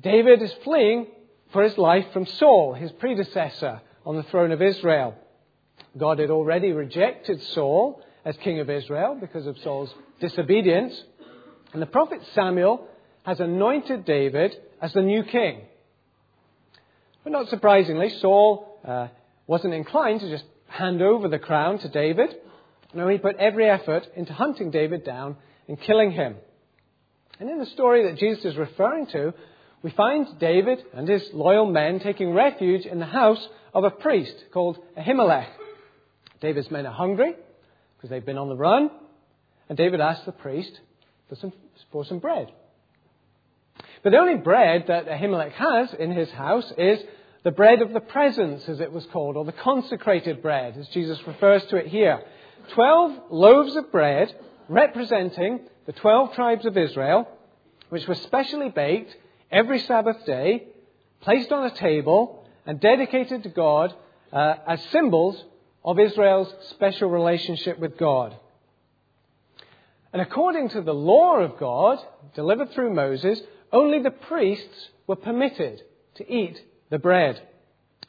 David 0.00 0.42
is 0.42 0.52
fleeing 0.64 1.06
for 1.52 1.62
his 1.62 1.76
life 1.78 2.06
from 2.12 2.26
Saul, 2.26 2.74
his 2.74 2.92
predecessor 2.92 3.80
on 4.04 4.16
the 4.16 4.22
throne 4.24 4.52
of 4.52 4.62
Israel. 4.62 5.14
God 5.96 6.18
had 6.18 6.30
already 6.30 6.72
rejected 6.72 7.42
Saul 7.42 8.02
as 8.24 8.36
king 8.38 8.60
of 8.60 8.68
Israel 8.68 9.16
because 9.18 9.46
of 9.46 9.58
Saul's 9.58 9.94
disobedience. 10.20 11.00
And 11.72 11.80
the 11.80 11.86
prophet 11.86 12.20
Samuel 12.34 12.86
has 13.24 13.40
anointed 13.40 14.04
David 14.04 14.56
as 14.80 14.92
the 14.92 15.02
new 15.02 15.22
king. 15.24 15.62
But 17.24 17.32
not 17.32 17.48
surprisingly, 17.48 18.10
Saul 18.20 18.78
uh, 18.86 19.08
wasn't 19.46 19.74
inclined 19.74 20.20
to 20.20 20.28
just 20.30 20.44
hand 20.68 21.02
over 21.02 21.28
the 21.28 21.38
crown 21.38 21.78
to 21.78 21.88
David. 21.88 22.36
No, 22.96 23.08
he 23.08 23.18
put 23.18 23.36
every 23.36 23.68
effort 23.68 24.08
into 24.16 24.32
hunting 24.32 24.70
David 24.70 25.04
down 25.04 25.36
and 25.68 25.78
killing 25.80 26.12
him. 26.12 26.36
And 27.38 27.50
in 27.50 27.58
the 27.58 27.66
story 27.66 28.04
that 28.04 28.18
Jesus 28.18 28.44
is 28.46 28.56
referring 28.56 29.06
to, 29.08 29.34
we 29.82 29.90
find 29.90 30.26
David 30.40 30.82
and 30.94 31.06
his 31.06 31.28
loyal 31.34 31.66
men 31.66 32.00
taking 32.00 32.32
refuge 32.32 32.86
in 32.86 32.98
the 32.98 33.04
house 33.04 33.46
of 33.74 33.84
a 33.84 33.90
priest 33.90 34.34
called 34.50 34.78
Ahimelech. 34.98 35.48
David's 36.40 36.70
men 36.70 36.86
are 36.86 36.92
hungry 36.92 37.34
because 37.96 38.08
they've 38.08 38.24
been 38.24 38.38
on 38.38 38.48
the 38.48 38.56
run, 38.56 38.90
and 39.68 39.76
David 39.76 40.00
asks 40.00 40.24
the 40.24 40.32
priest 40.32 40.80
for 41.28 41.36
some, 41.36 41.52
for 41.92 42.04
some 42.06 42.18
bread. 42.18 42.50
But 44.02 44.10
the 44.10 44.18
only 44.18 44.36
bread 44.36 44.84
that 44.88 45.06
Ahimelech 45.06 45.52
has 45.52 45.92
in 45.98 46.12
his 46.12 46.30
house 46.30 46.72
is 46.78 46.98
the 47.44 47.50
bread 47.50 47.82
of 47.82 47.92
the 47.92 48.00
presence, 48.00 48.66
as 48.68 48.80
it 48.80 48.90
was 48.90 49.06
called, 49.12 49.36
or 49.36 49.44
the 49.44 49.52
consecrated 49.52 50.40
bread, 50.40 50.78
as 50.78 50.88
Jesus 50.88 51.18
refers 51.26 51.62
to 51.66 51.76
it 51.76 51.88
here. 51.88 52.22
Twelve 52.74 53.12
loaves 53.30 53.76
of 53.76 53.90
bread 53.92 54.34
representing 54.68 55.60
the 55.86 55.92
twelve 55.92 56.34
tribes 56.34 56.66
of 56.66 56.76
Israel, 56.76 57.28
which 57.88 58.06
were 58.06 58.14
specially 58.14 58.68
baked 58.68 59.14
every 59.50 59.78
Sabbath 59.78 60.24
day, 60.26 60.64
placed 61.20 61.52
on 61.52 61.66
a 61.66 61.74
table, 61.74 62.44
and 62.66 62.80
dedicated 62.80 63.44
to 63.44 63.48
God 63.48 63.94
uh, 64.32 64.54
as 64.66 64.82
symbols 64.90 65.42
of 65.84 66.00
Israel's 66.00 66.52
special 66.70 67.08
relationship 67.08 67.78
with 67.78 67.96
God. 67.96 68.36
And 70.12 70.20
according 70.20 70.70
to 70.70 70.82
the 70.82 70.94
law 70.94 71.38
of 71.38 71.58
God, 71.58 71.98
delivered 72.34 72.72
through 72.72 72.92
Moses, 72.94 73.40
only 73.72 74.02
the 74.02 74.10
priests 74.10 74.88
were 75.06 75.16
permitted 75.16 75.82
to 76.16 76.32
eat 76.32 76.60
the 76.90 76.98
bread, 76.98 77.40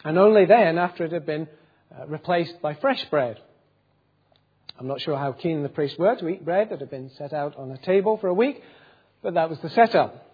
and 0.03 0.17
only 0.17 0.45
then 0.45 0.77
after 0.77 1.05
it 1.05 1.11
had 1.11 1.25
been 1.25 1.47
uh, 1.95 2.07
replaced 2.07 2.61
by 2.61 2.73
fresh 2.73 3.03
bread. 3.05 3.39
I'm 4.79 4.87
not 4.87 5.01
sure 5.01 5.17
how 5.17 5.31
keen 5.31 5.63
the 5.63 5.69
priests 5.69 5.97
were 5.97 6.15
to 6.15 6.27
eat 6.27 6.45
bread 6.45 6.69
that 6.69 6.79
had 6.79 6.89
been 6.89 7.09
set 7.17 7.33
out 7.33 7.55
on 7.57 7.71
a 7.71 7.77
table 7.77 8.17
for 8.17 8.27
a 8.27 8.33
week, 8.33 8.61
but 9.23 9.33
that 9.33 9.49
was 9.49 9.59
the 9.59 9.69
setup. 9.69 10.27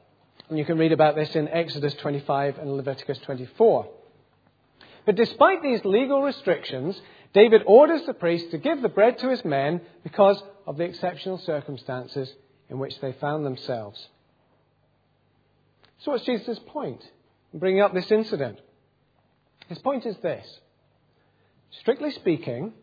And 0.50 0.58
you 0.58 0.66
can 0.66 0.78
read 0.78 0.92
about 0.92 1.16
this 1.16 1.36
in 1.36 1.48
Exodus 1.48 1.94
25 1.96 2.58
and 2.58 2.76
Leviticus 2.76 3.20
24. 3.20 3.90
But 5.06 5.16
despite 5.16 5.62
these 5.62 5.84
legal 5.86 6.22
restrictions, 6.22 7.00
David 7.34 7.64
orders 7.66 8.06
the 8.06 8.14
priest 8.14 8.52
to 8.52 8.58
give 8.58 8.82
the 8.82 8.90
bread 8.90 9.18
to 9.20 9.30
his 9.30 9.44
men 9.44 9.82
because 10.04 10.42
of 10.66 10.78
the 10.78 10.84
exceptional 10.84 11.38
circumstances 11.40 12.32
in 12.70 12.80
which 12.80 13.00
they 13.02 13.14
found 13.14 13.46
themselves. 13.46 14.08
So, 16.00 16.12
what's 16.12 16.26
Jesus' 16.26 16.60
point? 16.68 17.02
In 17.54 17.60
bringing 17.60 17.82
up 17.82 17.94
this 17.94 18.12
incident. 18.12 18.60
His 19.68 19.80
point 19.80 20.06
is 20.06 20.18
this 20.18 20.46
strictly 21.80 22.12
speaking, 22.12 22.74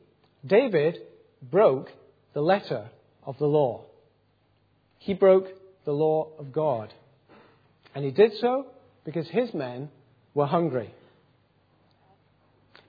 David 0.44 0.98
broke 1.42 1.90
the 2.34 2.40
letter 2.40 2.90
of 3.24 3.38
the 3.38 3.46
law. 3.46 3.84
He 4.98 5.14
broke 5.14 5.48
the 5.84 5.92
law 5.92 6.28
of 6.38 6.52
God. 6.52 6.92
And 7.94 8.04
he 8.04 8.10
did 8.10 8.36
so 8.40 8.66
because 9.04 9.28
his 9.28 9.52
men 9.54 9.88
were 10.34 10.46
hungry. 10.46 10.94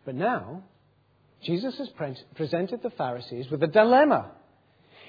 But 0.06 0.16
now, 0.16 0.64
Jesus 1.44 1.78
has 1.78 1.90
presented 2.36 2.84
the 2.84 2.90
Pharisees 2.92 3.50
with 3.50 3.64
a 3.64 3.68
dilemma. 3.68 4.32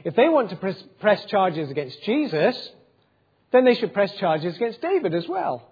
If 0.04 0.16
they 0.16 0.28
want 0.28 0.50
to 0.50 0.76
press 1.00 1.24
charges 1.26 1.70
against 1.70 2.02
Jesus, 2.04 2.70
then 3.52 3.64
they 3.64 3.74
should 3.74 3.92
press 3.92 4.12
charges 4.16 4.56
against 4.56 4.80
David 4.80 5.14
as 5.14 5.28
well. 5.28 5.68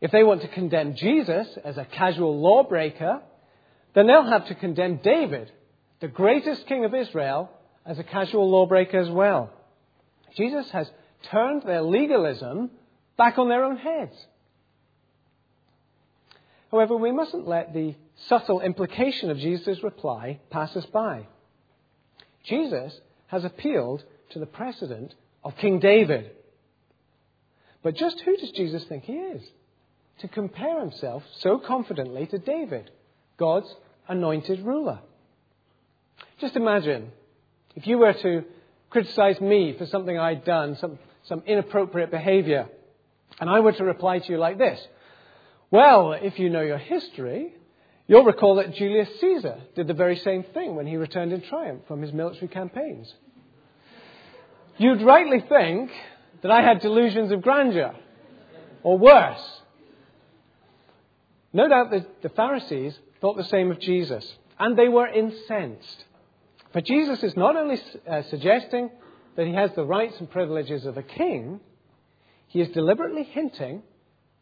If 0.00 0.12
they 0.12 0.22
want 0.22 0.42
to 0.42 0.48
condemn 0.48 0.94
Jesus 0.94 1.48
as 1.64 1.76
a 1.76 1.84
casual 1.84 2.40
lawbreaker, 2.40 3.20
then 3.94 4.06
they'll 4.06 4.30
have 4.30 4.46
to 4.46 4.54
condemn 4.54 5.00
David, 5.02 5.50
the 6.00 6.08
greatest 6.08 6.66
king 6.66 6.84
of 6.84 6.94
Israel, 6.94 7.50
as 7.84 7.98
a 7.98 8.04
casual 8.04 8.50
lawbreaker 8.50 8.98
as 8.98 9.10
well. 9.10 9.50
Jesus 10.36 10.70
has 10.70 10.90
turned 11.22 11.62
their 11.62 11.82
legalism 11.82 12.70
back 13.16 13.38
on 13.38 13.48
their 13.48 13.64
own 13.64 13.76
heads. 13.76 14.14
However, 16.70 16.96
we 16.96 17.12
mustn't 17.12 17.48
let 17.48 17.72
the 17.72 17.94
subtle 18.28 18.60
implication 18.60 19.30
of 19.30 19.38
Jesus' 19.38 19.82
reply 19.82 20.38
pass 20.50 20.76
us 20.76 20.84
by. 20.86 21.26
Jesus 22.44 23.00
has 23.28 23.44
appealed 23.44 24.04
to 24.30 24.38
the 24.38 24.46
precedent 24.46 25.14
of 25.42 25.56
King 25.56 25.78
David. 25.78 26.32
But 27.82 27.96
just 27.96 28.20
who 28.20 28.36
does 28.36 28.50
Jesus 28.50 28.84
think 28.84 29.04
he 29.04 29.14
is? 29.14 29.42
to 30.20 30.28
compare 30.28 30.80
himself 30.80 31.22
so 31.38 31.58
confidently 31.58 32.26
to 32.26 32.38
David, 32.38 32.90
God's 33.38 33.72
anointed 34.08 34.60
ruler. 34.64 35.00
Just 36.40 36.56
imagine 36.56 37.10
if 37.74 37.86
you 37.86 37.98
were 37.98 38.12
to 38.12 38.44
criticize 38.90 39.40
me 39.40 39.74
for 39.76 39.86
something 39.86 40.16
I'd 40.16 40.44
done, 40.44 40.76
some, 40.76 40.98
some 41.24 41.42
inappropriate 41.46 42.10
behavior, 42.10 42.68
and 43.40 43.50
I 43.50 43.60
were 43.60 43.72
to 43.72 43.84
reply 43.84 44.20
to 44.20 44.32
you 44.32 44.38
like 44.38 44.58
this 44.58 44.80
Well, 45.70 46.12
if 46.12 46.38
you 46.38 46.48
know 46.48 46.62
your 46.62 46.78
history, 46.78 47.54
you'll 48.06 48.24
recall 48.24 48.56
that 48.56 48.74
Julius 48.74 49.08
Caesar 49.20 49.58
did 49.74 49.86
the 49.88 49.94
very 49.94 50.16
same 50.16 50.44
thing 50.54 50.76
when 50.76 50.86
he 50.86 50.96
returned 50.96 51.32
in 51.32 51.42
triumph 51.42 51.82
from 51.88 52.02
his 52.02 52.12
military 52.12 52.48
campaigns. 52.48 53.12
You'd 54.76 55.02
rightly 55.02 55.40
think 55.40 55.90
that 56.42 56.52
I 56.52 56.62
had 56.62 56.80
delusions 56.80 57.32
of 57.32 57.42
grandeur, 57.42 57.94
or 58.84 58.96
worse, 58.96 59.60
no 61.52 61.68
doubt 61.68 61.90
the, 61.90 62.06
the 62.22 62.28
Pharisees 62.28 62.96
thought 63.20 63.36
the 63.36 63.44
same 63.44 63.72
of 63.72 63.80
Jesus, 63.80 64.24
and 64.58 64.78
they 64.78 64.88
were 64.88 65.08
incensed. 65.08 66.04
But 66.72 66.84
Jesus 66.84 67.22
is 67.22 67.36
not 67.36 67.56
only 67.56 67.80
uh, 68.08 68.22
suggesting 68.30 68.90
that 69.36 69.46
he 69.46 69.54
has 69.54 69.70
the 69.74 69.84
rights 69.84 70.18
and 70.18 70.30
privileges 70.30 70.84
of 70.84 70.96
a 70.96 71.02
king, 71.02 71.60
he 72.48 72.60
is 72.60 72.68
deliberately 72.70 73.24
hinting, 73.24 73.82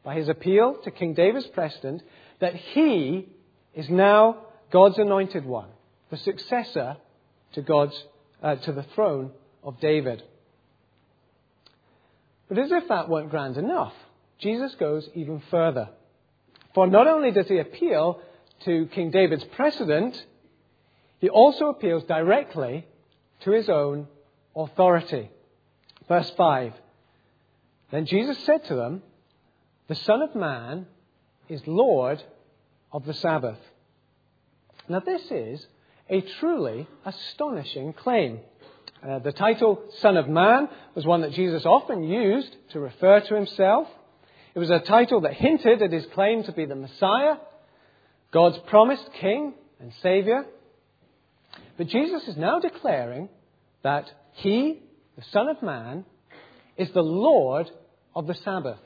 by 0.03 0.15
his 0.15 0.29
appeal 0.29 0.75
to 0.85 0.91
King 0.93 1.15
David's 1.15 1.49
precedent, 1.49 2.03
that 2.39 2.55
he 2.55 3.29
is 3.75 3.89
now 3.91 4.39
God's 4.71 4.99
anointed 4.99 5.45
one, 5.45 5.69
the 6.11 6.17
successor 6.17 6.97
to 7.55 7.63
God's 7.63 8.05
uh, 8.43 8.55
to 8.57 8.73
the 8.73 8.85
throne 8.95 9.33
of 9.65 9.81
David. 9.81 10.23
But 12.49 12.59
as 12.59 12.71
if 12.71 12.89
that 12.89 13.09
weren't 13.09 13.31
grand 13.31 13.57
enough, 13.57 13.95
Jesus 14.39 14.75
goes 14.77 15.09
even 15.15 15.43
further. 15.51 15.89
For 16.75 16.87
not 16.87 17.09
only 17.09 17.33
does 17.33 17.49
he 17.49 17.59
appeal 17.59 18.21
to 18.65 18.87
King 18.93 19.11
David's 19.11 19.45
precedent, 19.45 20.25
he 21.19 21.29
also 21.29 21.69
appeals 21.69 22.05
directly 22.05 22.87
to 23.41 23.51
his 23.53 23.69
own 23.69 24.07
authority. 24.55 25.31
Verse 26.09 26.31
5 26.37 26.73
Then 27.91 28.07
Jesus 28.07 28.39
said 28.45 28.65
to 28.67 28.75
them, 28.75 29.03
The 29.89 29.95
Son 29.95 30.23
of 30.23 30.35
Man 30.35 30.87
is 31.49 31.67
Lord 31.67 32.23
of 32.93 33.05
the 33.05 33.15
Sabbath. 33.15 33.59
Now, 34.89 35.01
this 35.01 35.23
is 35.31 35.67
a 36.09 36.21
truly 36.39 36.87
astonishing 37.05 37.93
claim. 37.93 38.41
Uh, 39.07 39.19
the 39.19 39.33
title 39.33 39.83
Son 39.99 40.17
of 40.17 40.29
Man 40.29 40.69
was 40.95 41.05
one 41.05 41.23
that 41.23 41.33
Jesus 41.33 41.67
often 41.67 42.05
used 42.05 42.55
to 42.71 42.81
refer 42.81 43.21
to 43.21 43.35
himself. 43.35 43.89
It 44.55 44.59
was 44.59 44.71
a 44.71 44.79
title 44.79 45.23
that 45.23 45.35
hinted 45.35 45.83
at 45.83 45.93
his 45.93 46.07
claim 46.15 46.45
to 46.45 46.53
be 46.53 46.65
the 46.65 46.75
Messiah, 46.75 47.37
God's 48.33 48.59
promised 48.67 49.09
King 49.15 49.55
and 49.81 49.93
Saviour. 50.03 50.47
But 51.77 51.89
Jesus 51.89 52.27
is 52.29 52.37
now 52.37 52.59
declaring 52.61 53.29
that 53.83 54.11
he, 54.35 54.83
the 55.17 55.25
Son 55.33 55.49
of 55.49 55.63
Man, 55.63 56.05
is 56.77 56.91
the 56.93 57.03
Lord 57.03 57.71
of 58.15 58.27
the 58.27 58.35
Sabbath. 58.35 58.79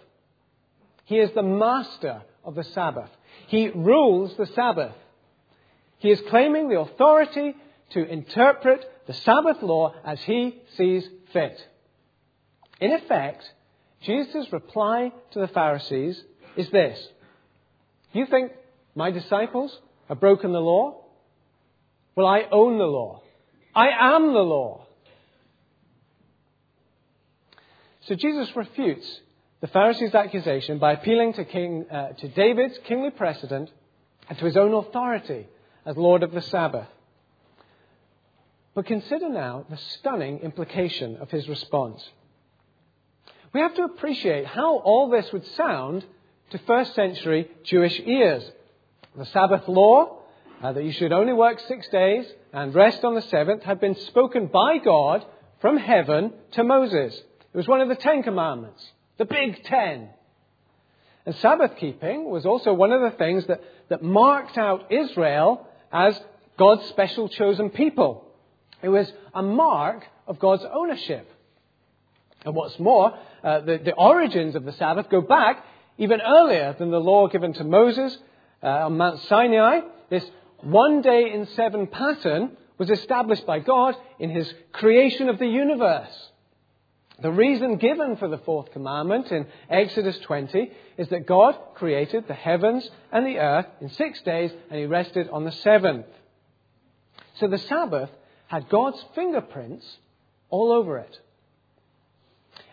He 1.05 1.17
is 1.17 1.31
the 1.35 1.43
master 1.43 2.23
of 2.45 2.55
the 2.55 2.65
Sabbath. 2.65 3.11
He 3.49 3.69
rules 3.69 4.37
the 4.37 4.47
Sabbath. 4.47 4.95
He 5.99 6.11
is 6.11 6.21
claiming 6.29 6.69
the 6.69 6.81
authority 6.81 7.55
to 7.91 8.05
interpret 8.05 8.85
the 9.07 9.15
Sabbath 9.15 9.63
law 9.63 9.95
as 10.05 10.23
he 10.23 10.61
sees 10.77 11.07
fit. 11.33 11.61
In 12.81 12.93
effect, 12.93 13.43
Jesus' 14.03 14.53
reply 14.53 15.13
to 15.33 15.41
the 15.41 15.49
Pharisees 15.49 16.23
is 16.57 16.71
this 16.71 16.99
You 18.13 18.27
think 18.27 18.53
my 18.95 19.11
disciples 19.11 19.77
have 20.09 20.21
broken 20.21 20.53
the 20.53 20.61
law? 20.61 21.05
Well, 22.17 22.27
I 22.27 22.45
own 22.51 22.79
the 22.79 22.85
law. 22.85 23.23
I 23.75 23.89
am 24.17 24.33
the 24.33 24.41
law. 24.41 24.87
So 28.03 28.15
Jesus 28.15 28.55
refutes 28.57 29.21
the 29.61 29.69
Pharisees' 29.69 30.15
accusation 30.15 30.79
by 30.79 30.93
appealing 30.93 31.35
to, 31.35 31.45
King, 31.45 31.87
uh, 31.91 32.09
to 32.09 32.29
David's 32.29 32.79
kingly 32.85 33.11
precedent 33.11 33.71
and 34.29 34.39
to 34.39 34.45
his 34.45 34.57
own 34.57 34.73
authority 34.75 35.47
as 35.85 35.97
Lord 35.97 36.23
of 36.23 36.33
the 36.33 36.43
Sabbath. 36.43 36.89
But 38.75 38.87
consider 38.87 39.29
now 39.29 39.67
the 39.69 39.77
stunning 39.77 40.39
implication 40.39 41.17
of 41.17 41.31
his 41.31 41.49
response. 41.49 42.03
We 43.53 43.61
have 43.61 43.75
to 43.75 43.83
appreciate 43.83 44.47
how 44.47 44.79
all 44.79 45.11
this 45.11 45.33
would 45.33 45.47
sound 45.49 46.05
to 46.51 46.59
first 46.59 46.95
century 46.95 47.51
Jewish 47.65 48.01
ears. 48.05 48.49
The 49.17 49.27
Sabbath 49.27 49.67
law, 49.69 50.20
uh, 50.63 50.73
that 50.73 50.85
you 50.85 50.93
should 50.93 51.13
only 51.13 51.33
work 51.33 51.61
six 51.61 51.89
days 51.89 52.27
and 52.53 52.75
rest 52.75 53.05
on 53.05 53.15
the 53.15 53.23
seventh, 53.23 53.63
had 53.63 53.81
been 53.81 53.95
spoken 53.95 54.47
by 54.47 54.79
God 54.79 55.25
from 55.61 55.77
heaven 55.77 56.33
to 56.53 56.65
Moses. 56.65 57.15
It 57.15 57.57
was 57.57 57.69
one 57.69 57.81
of 57.81 57.89
the 57.89 57.97
Ten 57.97 58.23
Commandments, 58.23 58.85
the 59.19 59.25
Big 59.25 59.65
Ten. 59.65 60.11
And 61.27 61.35
Sabbath 61.37 61.77
keeping 61.77 62.31
was 62.31 62.47
also 62.47 62.73
one 62.73 62.93
of 62.93 63.01
the 63.01 63.17
things 63.17 63.47
that, 63.47 63.63
that 63.89 64.03
marked 64.03 64.57
out 64.57 64.91
Israel 64.91 65.67
as 65.93 66.19
God's 66.59 66.87
special 66.89 67.29
chosen 67.29 67.71
people. 67.71 68.27
It 68.83 68.89
was 68.89 69.11
a 69.35 69.43
mark 69.43 70.05
of 70.27 70.39
God's 70.39 70.65
ownership. 70.73 71.31
And 72.45 72.55
what's 72.55 72.79
more, 72.79 73.19
uh, 73.45 73.61
the, 73.61 73.79
the, 73.79 73.93
origins 73.93 74.55
of 74.55 74.65
the 74.65 74.73
Sabbath 74.73 75.11
go 75.11 75.21
back 75.21 75.65
even 75.99 76.21
earlier 76.23 76.75
than 76.79 76.91
the 76.91 77.01
law 77.01 77.29
given 77.29 77.53
to 77.55 77.65
Moses 77.65 78.17
uh, 78.63 78.87
on 78.87 78.97
Mount 78.97 79.21
Sinai. 79.23 79.81
This 80.09 80.25
one 80.63 81.03
day 81.03 81.33
in 81.33 81.47
seven 81.55 81.87
pattern 81.87 82.57
was 82.79 82.91
established 82.91 83.47
by 83.47 83.59
God 83.59 83.95
in 84.19 84.31
his 84.31 84.53
creation 84.73 85.29
of 85.29 85.39
the 85.39 85.47
universe. 85.47 86.31
The 87.21 87.31
reason 87.31 87.77
given 87.77 88.17
for 88.17 88.29
the 88.29 88.39
fourth 88.39 88.73
commandment 88.73 89.31
in 89.31 89.47
Exodus 89.69 90.19
20 90.21 90.71
is 90.97 91.09
that 91.11 91.27
God 91.27 91.55
created 91.75 92.27
the 92.27 92.35
heavens 92.35 92.89
and 93.13 93.27
the 93.27 93.39
earth 93.39 93.67
in 93.81 93.91
six 93.91 94.23
days 94.23 94.51
and 94.71 94.79
he 94.79 94.87
rested 94.87 95.29
on 95.29 95.45
the 95.45 95.53
seventh. 95.53 96.07
So 97.35 97.47
the 97.47 97.59
Sabbath 97.59 98.11
had 98.47 98.71
God's 98.71 99.05
fingerprints 99.15 99.87
all 100.49 100.73
over 100.73 100.99
it. 100.99 101.21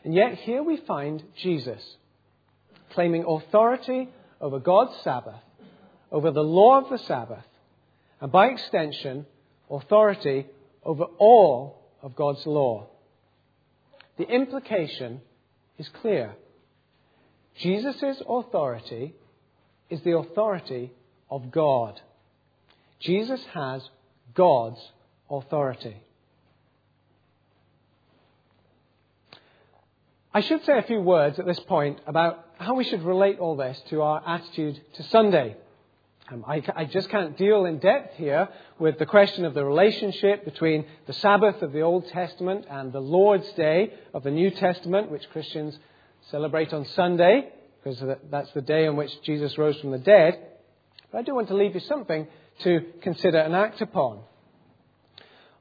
And 0.06 0.14
yet 0.14 0.36
here 0.36 0.64
we 0.64 0.78
find 0.78 1.22
Jesus 1.36 1.84
claiming 2.92 3.26
authority 3.28 4.10
over 4.40 4.60
God's 4.60 4.96
Sabbath, 5.04 5.42
over 6.12 6.32
the 6.32 6.44
law 6.44 6.80
of 6.80 6.90
the 6.90 6.98
Sabbath, 6.98 7.44
and 8.22 8.32
by 8.32 8.48
extension, 8.48 9.26
authority 9.70 10.48
over 10.84 11.04
all 11.18 11.82
of 12.02 12.16
God's 12.16 12.46
law. 12.46 12.88
The 14.18 14.28
implication 14.28 15.22
is 15.78 15.88
clear. 16.02 16.36
Jesus' 17.60 18.22
authority 18.28 19.14
is 19.90 20.02
the 20.02 20.18
authority 20.18 20.92
of 21.30 21.52
God. 21.52 22.00
Jesus 23.00 23.44
has 23.54 23.88
God's 24.34 24.80
authority. 25.30 25.98
I 30.34 30.42
should 30.42 30.64
say 30.66 30.78
a 30.78 30.84
few 30.84 31.02
words 31.02 31.40
at 31.40 31.46
this 31.46 31.60
point 31.62 32.00
about 32.06 32.46
how 32.60 32.76
we 32.76 32.84
should 32.84 33.04
relate 33.04 33.40
all 33.40 33.56
this 33.56 33.80
to 33.90 34.02
our 34.02 34.22
attitude 34.26 34.80
to 34.94 35.04
Sunday. 35.04 35.56
Um, 36.30 36.44
I, 36.46 36.62
I, 36.76 36.84
just 36.84 37.10
can't 37.10 37.38
deal 37.38 37.64
in 37.64 37.80
depth 37.80 38.18
here 38.18 38.50
with 38.80 39.00
the 39.00 39.06
question 39.06 39.46
of 39.46 39.54
the 39.54 39.64
relationship 39.64 40.44
between 40.44 40.86
the 41.06 41.14
Sabbath 41.14 41.62
of 41.62 41.72
the 41.72 41.80
Old 41.82 42.06
Testament 42.10 42.66
and 42.70 42.92
the 42.92 43.00
Lord's 43.00 43.50
Day 43.54 43.94
of 44.14 44.24
the 44.24 44.32
New 44.32 44.52
Testament, 44.52 45.10
which 45.10 45.30
Christians 45.30 45.80
celebrate 46.30 46.74
on 46.74 46.84
Sunday, 46.84 47.48
because 47.82 48.04
that's 48.30 48.52
the 48.52 48.62
day 48.62 48.88
on 48.88 48.98
which 48.98 49.22
Jesus 49.22 49.58
rose 49.58 49.80
from 49.80 49.92
the 49.92 50.00
dead. 50.00 50.38
But 51.14 51.20
I 51.20 51.22
do 51.22 51.34
want 51.34 51.48
to 51.48 51.56
leave 51.56 51.76
you 51.76 51.80
something 51.80 52.28
to 52.64 52.82
consider 53.02 53.38
and 53.38 53.56
act 53.56 53.80
upon. 53.80 54.20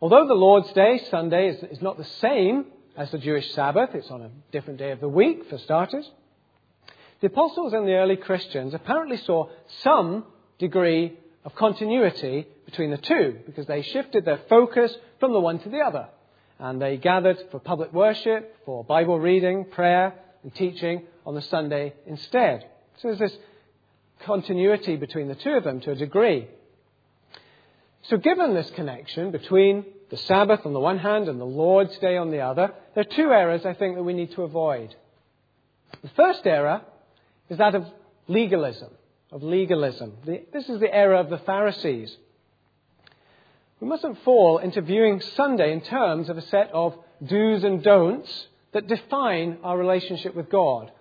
Although 0.00 0.26
the 0.26 0.34
Lord's 0.34 0.72
Day, 0.72 1.00
Sunday, 1.12 1.50
is, 1.50 1.62
is 1.62 1.80
not 1.80 1.96
the 1.96 2.08
same 2.20 2.66
as 2.96 3.08
the 3.12 3.18
Jewish 3.18 3.52
Sabbath, 3.52 3.90
it's 3.94 4.10
on 4.10 4.20
a 4.20 4.30
different 4.50 4.80
day 4.80 4.90
of 4.90 4.98
the 4.98 5.08
week, 5.08 5.48
for 5.48 5.58
starters. 5.58 6.10
The 7.20 7.28
apostles 7.28 7.72
and 7.72 7.86
the 7.86 7.94
early 7.94 8.16
Christians 8.16 8.74
apparently 8.74 9.18
saw 9.18 9.48
some 9.84 10.24
degree 10.58 11.18
of 11.44 11.54
continuity 11.54 12.46
between 12.64 12.90
the 12.90 12.98
two 12.98 13.38
because 13.46 13.66
they 13.66 13.82
shifted 13.82 14.24
their 14.24 14.40
focus 14.48 14.94
from 15.20 15.32
the 15.32 15.40
one 15.40 15.58
to 15.60 15.68
the 15.68 15.78
other. 15.78 16.08
And 16.58 16.80
they 16.80 16.96
gathered 16.96 17.38
for 17.50 17.60
public 17.60 17.92
worship, 17.92 18.56
for 18.64 18.82
Bible 18.82 19.20
reading, 19.20 19.66
prayer, 19.66 20.14
and 20.42 20.54
teaching 20.54 21.02
on 21.24 21.34
the 21.34 21.42
Sunday 21.42 21.92
instead. 22.06 22.66
So 22.98 23.08
there's 23.08 23.18
this 23.18 23.38
continuity 24.24 24.96
between 24.96 25.28
the 25.28 25.34
two 25.34 25.50
of 25.50 25.64
them 25.64 25.80
to 25.80 25.92
a 25.92 25.94
degree. 25.94 26.48
So, 28.02 28.16
given 28.16 28.54
this 28.54 28.70
connection 28.70 29.32
between 29.32 29.84
the 30.10 30.16
Sabbath 30.16 30.64
on 30.64 30.72
the 30.72 30.80
one 30.80 30.98
hand 30.98 31.28
and 31.28 31.40
the 31.40 31.44
Lord's 31.44 31.96
Day 31.98 32.16
on 32.16 32.30
the 32.30 32.40
other, 32.40 32.72
there 32.94 33.02
are 33.02 33.14
two 33.16 33.32
errors 33.32 33.66
I 33.66 33.74
think 33.74 33.96
that 33.96 34.04
we 34.04 34.14
need 34.14 34.32
to 34.32 34.42
avoid. 34.42 34.94
The 36.02 36.08
first 36.10 36.46
error 36.46 36.82
is 37.48 37.58
that 37.58 37.74
of 37.74 37.84
legalism. 38.28 38.90
Of 39.32 39.42
legalism. 39.42 40.12
This 40.24 40.68
is 40.68 40.78
the 40.78 40.94
era 40.94 41.18
of 41.18 41.30
the 41.30 41.38
Pharisees. 41.38 42.16
We 43.80 43.88
mustn't 43.88 44.22
fall 44.22 44.58
into 44.58 44.80
viewing 44.80 45.20
Sunday 45.20 45.72
in 45.72 45.80
terms 45.80 46.28
of 46.28 46.38
a 46.38 46.42
set 46.42 46.70
of 46.72 46.96
do's 47.24 47.64
and 47.64 47.82
don'ts 47.82 48.46
that 48.72 48.86
define 48.86 49.58
our 49.62 49.76
relationship 49.76 50.34
with 50.34 50.48
God, 50.48 50.92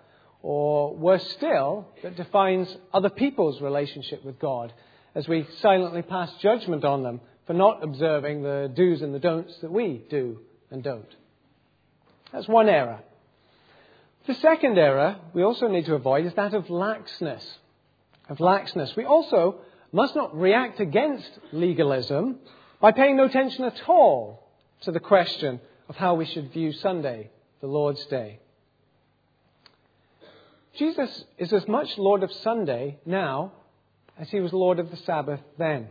or 0.42 0.94
worse 0.94 1.26
still, 1.32 1.88
that 2.02 2.16
defines 2.16 2.76
other 2.92 3.10
people's 3.10 3.60
relationship 3.60 4.24
with 4.24 4.38
God 4.38 4.72
as 5.14 5.28
we 5.28 5.46
silently 5.60 6.02
pass 6.02 6.32
judgment 6.40 6.84
on 6.84 7.02
them 7.02 7.20
for 7.46 7.54
not 7.54 7.82
observing 7.82 8.42
the 8.42 8.70
do's 8.74 9.02
and 9.02 9.14
the 9.14 9.20
don'ts 9.20 9.56
that 9.60 9.70
we 9.70 10.02
do 10.10 10.40
and 10.70 10.82
don't. 10.82 11.14
That's 12.32 12.48
one 12.48 12.68
error. 12.68 13.00
The 14.26 14.34
second 14.34 14.76
error 14.76 15.16
we 15.32 15.42
also 15.42 15.68
need 15.68 15.86
to 15.86 15.94
avoid 15.94 16.26
is 16.26 16.34
that 16.34 16.54
of 16.54 16.66
laxness. 16.66 17.44
Of 18.28 18.38
laxness. 18.38 18.96
We 18.96 19.04
also 19.04 19.60
must 19.92 20.16
not 20.16 20.36
react 20.36 20.80
against 20.80 21.30
legalism 21.52 22.40
by 22.80 22.92
paying 22.92 23.16
no 23.16 23.24
attention 23.24 23.64
at 23.64 23.88
all 23.88 24.48
to 24.82 24.92
the 24.92 25.00
question 25.00 25.60
of 25.88 25.96
how 25.96 26.14
we 26.14 26.26
should 26.26 26.52
view 26.52 26.72
Sunday, 26.72 27.30
the 27.60 27.66
Lord's 27.66 28.04
Day. 28.06 28.40
Jesus 30.76 31.24
is 31.38 31.52
as 31.52 31.66
much 31.66 31.96
Lord 31.96 32.22
of 32.22 32.32
Sunday 32.32 32.98
now 33.06 33.52
as 34.18 34.28
he 34.28 34.40
was 34.40 34.52
Lord 34.52 34.78
of 34.78 34.90
the 34.90 34.96
Sabbath 34.96 35.40
then. 35.56 35.88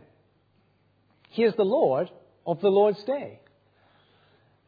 He 1.29 1.43
is 1.43 1.55
the 1.55 1.65
Lord 1.65 2.09
of 2.45 2.61
the 2.61 2.69
Lord's 2.69 3.03
day. 3.03 3.39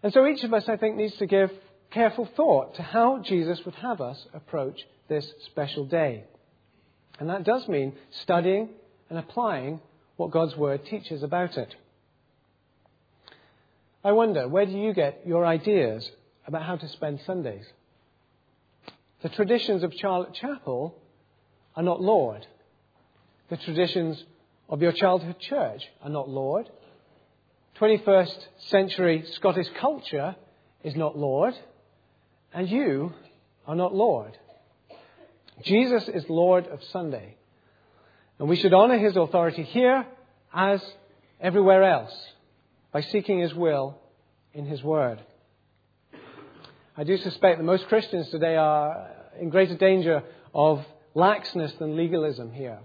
And 0.03 0.11
so 0.13 0.25
each 0.25 0.43
of 0.43 0.53
us, 0.53 0.67
I 0.67 0.77
think, 0.77 0.95
needs 0.95 1.15
to 1.17 1.25
give 1.25 1.51
careful 1.91 2.25
thought 2.35 2.75
to 2.75 2.81
how 2.81 3.19
Jesus 3.19 3.63
would 3.65 3.75
have 3.75 4.01
us 4.01 4.25
approach 4.33 4.81
this 5.07 5.31
special 5.45 5.85
day. 5.85 6.25
And 7.19 7.29
that 7.29 7.43
does 7.43 7.67
mean 7.67 7.93
studying 8.21 8.69
and 9.09 9.17
applying 9.17 9.79
what 10.17 10.31
God's 10.31 10.55
Word 10.55 10.85
teaches 10.85 11.23
about 11.23 11.57
it. 11.57 11.75
I 14.03 14.11
wonder, 14.11 14.47
where 14.47 14.65
do 14.65 14.71
you 14.71 14.93
get 14.93 15.21
your 15.25 15.45
ideas 15.45 16.09
about 16.45 16.63
how 16.63 16.75
to 16.77 16.87
spend 16.89 17.19
Sundays? 17.25 17.65
The 19.21 19.29
traditions 19.29 19.83
of 19.83 19.93
Charlotte 19.93 20.33
Chapel 20.33 20.95
are 21.75 21.83
not 21.83 22.01
Lord. 22.01 22.45
The 23.49 23.57
traditions 23.57 24.23
of 24.69 24.81
your 24.81 24.91
childhood 24.91 25.39
church 25.39 25.83
are 26.01 26.09
not 26.09 26.29
Lord. 26.29 26.69
21st 27.79 28.37
century 28.69 29.23
Scottish 29.33 29.67
culture 29.79 30.35
is 30.83 30.95
not 30.95 31.17
Lord, 31.17 31.53
and 32.53 32.69
you 32.69 33.13
are 33.65 33.75
not 33.75 33.93
Lord. 33.93 34.37
Jesus 35.63 36.07
is 36.07 36.25
Lord 36.29 36.67
of 36.67 36.83
Sunday. 36.91 37.35
And 38.39 38.47
we 38.47 38.55
should 38.55 38.73
honour 38.73 38.97
his 38.99 39.15
authority 39.15 39.63
here 39.63 40.05
as 40.53 40.81
everywhere 41.41 41.83
else 41.83 42.13
by 42.91 43.01
seeking 43.01 43.39
his 43.39 43.53
will 43.53 43.97
in 44.53 44.65
his 44.65 44.83
word. 44.83 45.19
I 46.95 47.03
do 47.03 47.17
suspect 47.17 47.59
that 47.59 47.63
most 47.63 47.87
Christians 47.87 48.29
today 48.29 48.55
are 48.55 49.09
in 49.39 49.49
greater 49.49 49.75
danger 49.75 50.23
of 50.53 50.83
laxness 51.15 51.77
than 51.79 51.95
legalism 51.95 52.51
here. 52.51 52.79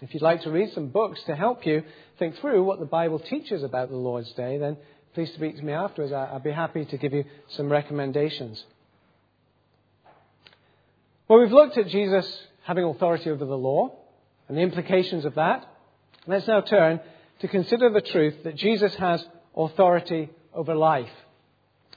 If 0.00 0.14
you'd 0.14 0.22
like 0.22 0.42
to 0.42 0.50
read 0.50 0.72
some 0.72 0.88
books 0.88 1.22
to 1.24 1.34
help 1.34 1.66
you 1.66 1.82
think 2.18 2.36
through 2.36 2.62
what 2.62 2.78
the 2.78 2.86
Bible 2.86 3.18
teaches 3.18 3.62
about 3.62 3.90
the 3.90 3.96
Lord's 3.96 4.32
Day, 4.32 4.58
then 4.58 4.76
please 5.14 5.32
speak 5.34 5.56
to 5.56 5.62
me 5.62 5.72
afterwards. 5.72 6.12
I'd 6.12 6.44
be 6.44 6.52
happy 6.52 6.84
to 6.84 6.96
give 6.96 7.12
you 7.12 7.24
some 7.48 7.70
recommendations. 7.70 8.64
Well, 11.28 11.40
we've 11.40 11.52
looked 11.52 11.76
at 11.76 11.88
Jesus 11.88 12.26
having 12.62 12.84
authority 12.84 13.28
over 13.28 13.44
the 13.44 13.58
law 13.58 13.94
and 14.48 14.56
the 14.56 14.62
implications 14.62 15.26
of 15.26 15.34
that. 15.34 15.70
Let's 16.26 16.48
now 16.48 16.62
turn 16.62 17.00
to 17.40 17.48
consider 17.48 17.90
the 17.90 18.00
truth 18.00 18.44
that 18.44 18.56
Jesus 18.56 18.94
has 18.94 19.22
authority 19.54 20.30
over 20.54 20.74
life 20.74 21.10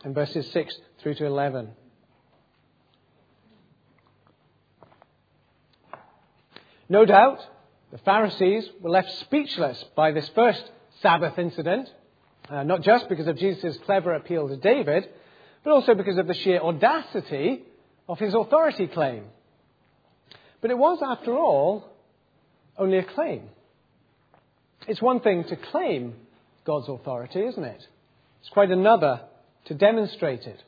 in 0.04 0.14
verses 0.14 0.52
6 0.52 0.76
through 1.02 1.14
to 1.16 1.26
11. 1.26 1.70
No 6.90 7.06
doubt, 7.06 7.40
the 7.94 8.00
Pharisees 8.00 8.70
were 8.82 8.90
left 8.90 9.18
speechless 9.20 9.82
by 9.96 10.12
this 10.12 10.30
first 10.36 10.62
Sabbath 11.02 11.40
incident, 11.40 11.90
uh, 12.50 12.64
not 12.64 12.82
just 12.82 13.08
because 13.08 13.28
of 13.28 13.38
Jesus' 13.38 13.78
clever 13.86 14.14
appeal 14.14 14.50
to 14.50 14.58
David, 14.58 15.08
but 15.64 15.72
also 15.72 15.96
because 15.96 16.18
of 16.18 16.28
the 16.28 16.34
sheer 16.34 16.60
audacity 16.60 17.64
of 18.12 18.20
his 18.20 18.34
authority 18.34 18.88
claim. 18.88 19.24
But 20.60 20.70
it 20.70 20.78
was, 20.78 21.00
after 21.02 21.34
all, 21.38 21.90
only 22.78 22.98
a 22.98 23.04
claim. 23.04 23.44
It's 24.86 25.02
one 25.02 25.22
thing 25.22 25.46
to 25.46 25.56
claim 25.56 26.16
God's 26.66 26.90
authority, 26.90 27.40
isn't 27.40 27.64
it? 27.64 27.88
It's 28.42 28.50
quite 28.50 28.70
another 28.70 29.22
to 29.66 29.74
demonstrate 29.76 30.46
it. 30.46 30.62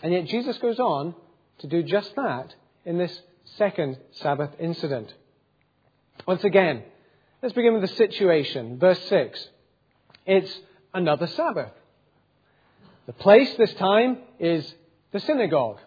And 0.00 0.12
yet 0.12 0.26
Jesus 0.26 0.56
goes 0.58 0.78
on 0.78 1.16
to 1.58 1.66
do 1.66 1.82
just 1.82 2.14
that 2.14 2.54
in 2.84 2.98
this 2.98 3.20
second 3.56 3.98
Sabbath 4.12 4.50
incident. 4.60 5.12
Once 6.24 6.44
again, 6.44 6.84
let's 7.42 7.54
begin 7.54 7.72
with 7.72 7.82
the 7.82 7.96
situation. 7.96 8.78
Verse 8.78 9.02
6. 9.08 9.48
It's 10.24 10.60
another 10.92 11.26
Sabbath. 11.26 11.72
The 13.06 13.12
place 13.12 13.52
this 13.56 13.74
time 13.74 14.18
is 14.38 14.72
the 15.10 15.18
synagogue. 15.18 15.80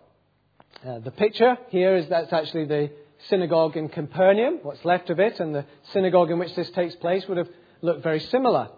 Uh, 0.86 1.00
the 1.00 1.12
picture 1.12 1.58
here 1.70 1.96
is 1.96 2.08
that's 2.08 2.32
actually 2.32 2.66
the 2.66 2.92
synagogue 3.30 3.76
in 3.76 3.90
Capernaum, 3.90 4.60
what's 4.62 4.84
left 4.86 5.10
of 5.10 5.20
it, 5.20 5.40
and 5.40 5.54
the 5.54 5.66
synagogue 5.92 6.30
in 6.30 6.40
which 6.40 6.54
this 6.56 6.70
takes 6.72 6.96
place 6.96 7.28
would 7.28 7.38
have 7.38 7.50
looked 7.82 8.04
very 8.04 8.20
similar. 8.20 8.70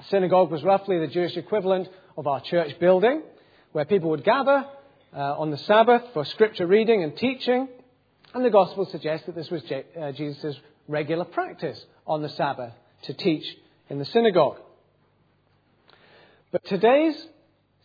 A 0.00 0.04
synagogue 0.04 0.50
was 0.50 0.62
roughly 0.62 0.98
the 0.98 1.08
Jewish 1.08 1.36
equivalent 1.36 1.88
of 2.16 2.26
our 2.26 2.40
church 2.40 2.78
building, 2.78 3.22
where 3.72 3.84
people 3.84 4.10
would 4.10 4.24
gather 4.24 4.66
uh, 5.14 5.38
on 5.38 5.50
the 5.50 5.58
Sabbath 5.58 6.02
for 6.14 6.24
scripture 6.24 6.66
reading 6.66 7.02
and 7.02 7.16
teaching. 7.16 7.68
And 8.34 8.44
the 8.44 8.50
Gospel 8.50 8.86
suggests 8.86 9.26
that 9.26 9.34
this 9.34 9.50
was 9.50 9.62
Je- 9.64 9.84
uh, 10.00 10.12
Jesus' 10.12 10.56
regular 10.88 11.24
practice 11.24 11.84
on 12.06 12.22
the 12.22 12.30
Sabbath 12.30 12.72
to 13.02 13.14
teach 13.14 13.44
in 13.90 13.98
the 13.98 14.06
synagogue. 14.06 14.56
But 16.50 16.64
today's 16.64 17.26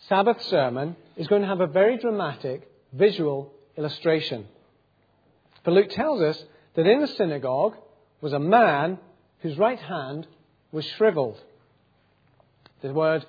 Sabbath 0.08 0.42
sermon 0.44 0.96
is 1.18 1.28
going 1.28 1.42
to 1.42 1.48
have 1.48 1.62
a 1.62 1.68
very 1.68 1.98
dramatic 1.98 2.70
visual 2.98 3.54
illustration. 3.78 4.48
But 5.64 5.74
Luke 5.74 5.90
tells 5.90 6.22
us 6.22 6.44
that 6.76 6.88
in 6.88 7.02
the 7.02 7.08
synagogue 7.08 7.76
was 8.22 8.34
a 8.34 8.40
man 8.40 9.00
whose 9.42 9.58
right 9.58 9.80
hand 9.80 10.28
was 10.72 10.86
shriveled. 10.86 11.40
The 12.82 12.94
word 12.94 13.26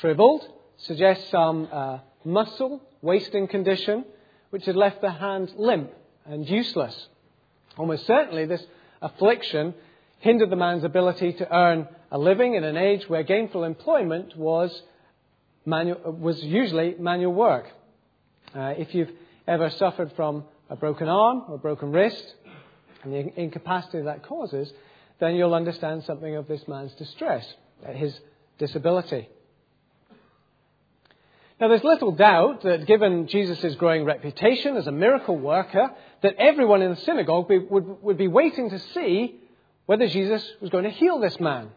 shriveled 0.00 0.44
suggests 0.78 1.30
some 1.30 1.68
uh, 1.70 1.98
muscle 2.24 2.80
wasting 3.00 3.48
condition 3.48 4.04
which 4.50 4.64
had 4.64 4.76
left 4.76 5.00
the 5.00 5.10
hand 5.10 5.52
limp 5.56 5.90
and 6.24 6.48
useless. 6.48 7.08
Almost 7.76 8.06
certainly, 8.06 8.44
this 8.44 8.64
affliction 9.00 9.74
hindered 10.18 10.50
the 10.50 10.56
man's 10.56 10.84
ability 10.84 11.32
to 11.34 11.56
earn 11.56 11.88
a 12.10 12.18
living 12.18 12.54
in 12.54 12.64
an 12.64 12.76
age 12.76 13.08
where 13.08 13.22
gainful 13.22 13.64
employment 13.64 14.36
was, 14.36 14.82
manual, 15.64 16.12
was 16.12 16.42
usually 16.44 16.94
manual 16.98 17.32
work. 17.32 17.66
Uh, 18.54 18.74
if 18.76 18.94
you've 18.94 19.10
ever 19.46 19.70
suffered 19.70 20.12
from 20.14 20.44
a 20.68 20.76
broken 20.76 21.08
arm 21.08 21.44
or 21.48 21.58
broken 21.58 21.90
wrist 21.90 22.34
and 23.02 23.12
the 23.12 23.40
incapacity 23.40 24.02
that 24.02 24.22
causes, 24.22 24.72
then 25.20 25.36
you'll 25.36 25.54
understand 25.54 26.04
something 26.04 26.36
of 26.36 26.48
this 26.48 26.66
man's 26.68 26.92
distress, 26.94 27.46
his 27.94 28.18
disability. 28.58 29.28
Now, 31.60 31.68
there's 31.68 31.84
little 31.84 32.12
doubt 32.12 32.62
that 32.62 32.86
given 32.86 33.28
Jesus' 33.28 33.76
growing 33.76 34.04
reputation 34.04 34.76
as 34.76 34.86
a 34.88 34.92
miracle 34.92 35.38
worker, 35.38 35.90
that 36.22 36.34
everyone 36.36 36.82
in 36.82 36.90
the 36.90 37.00
synagogue 37.02 37.48
be, 37.48 37.58
would, 37.58 38.02
would 38.02 38.18
be 38.18 38.26
waiting 38.28 38.68
to 38.70 38.78
see 38.78 39.36
whether 39.86 40.08
Jesus 40.08 40.44
was 40.60 40.70
going 40.70 40.84
to 40.84 40.90
heal 40.90 41.20
this 41.20 41.38
man. 41.38 41.70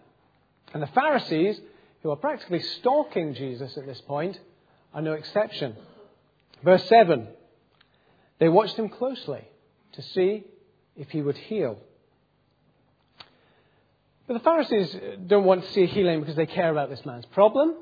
And 0.74 0.82
the 0.82 0.88
Pharisees, 0.88 1.62
who 2.02 2.10
are 2.10 2.16
practically 2.16 2.62
stalking 2.62 3.36
Jesus 3.36 3.78
at 3.78 3.86
this 3.86 4.02
point, 4.02 4.40
are 4.94 5.02
no 5.02 5.14
exception. 5.14 5.76
Verse 6.65 6.84
7 6.89 7.28
They 8.39 8.49
watched 8.49 8.75
him 8.75 8.89
closely 8.89 9.47
to 9.93 10.01
see 10.01 10.43
if 10.97 11.10
he 11.10 11.21
would 11.21 11.38
heal. 11.38 11.78
But 14.28 14.34
the 14.34 14.39
Pharisees 14.39 14.97
don't 15.28 15.45
want 15.45 15.63
to 15.63 15.71
see 15.71 15.86
healing 15.86 16.19
because 16.19 16.36
they 16.36 16.47
care 16.47 16.71
about 16.71 16.89
this 16.89 17.06
man's 17.06 17.28
problem 17.28 17.75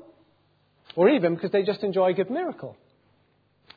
or 0.94 1.08
even 1.08 1.34
because 1.34 1.50
they 1.50 1.62
just 1.62 1.82
enjoy 1.82 2.10
a 2.10 2.12
good 2.12 2.30
miracle. 2.30 2.76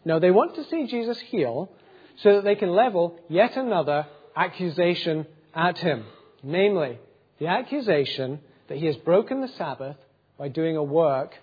No, 0.03 0.19
they 0.19 0.31
want 0.31 0.55
to 0.55 0.65
see 0.65 0.85
Jesus 0.87 1.17
heal 1.19 1.71
so 2.17 2.35
that 2.35 2.43
they 2.43 2.55
can 2.55 2.71
level 2.71 3.17
yet 3.29 3.55
another 3.55 4.07
accusation 4.35 5.25
at 5.55 5.77
him. 5.77 6.03
Namely, 6.43 6.99
the 7.39 7.47
accusation 7.47 8.41
that 8.67 8.77
he 8.77 8.87
has 8.87 8.97
broken 8.97 9.39
the 9.39 9.47
Sabbath 9.47 9.95
by 10.37 10.49
doing 10.49 10.75
a 10.75 10.83
work 10.83 11.33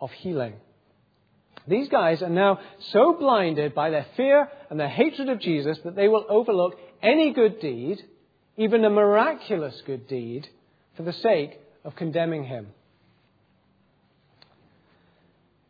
of 0.00 0.10
healing. 0.10 0.54
These 1.66 1.88
guys 1.88 2.22
are 2.22 2.28
now 2.28 2.60
so 2.92 3.14
blinded 3.14 3.74
by 3.74 3.90
their 3.90 4.06
fear 4.16 4.48
and 4.68 4.78
their 4.78 4.88
hatred 4.88 5.28
of 5.30 5.40
Jesus 5.40 5.78
that 5.84 5.96
they 5.96 6.08
will 6.08 6.26
overlook 6.28 6.78
any 7.02 7.32
good 7.32 7.60
deed, 7.60 8.02
even 8.56 8.84
a 8.84 8.90
miraculous 8.90 9.80
good 9.86 10.06
deed, 10.06 10.48
for 10.96 11.04
the 11.04 11.12
sake 11.12 11.58
of 11.84 11.96
condemning 11.96 12.44
him. 12.44 12.68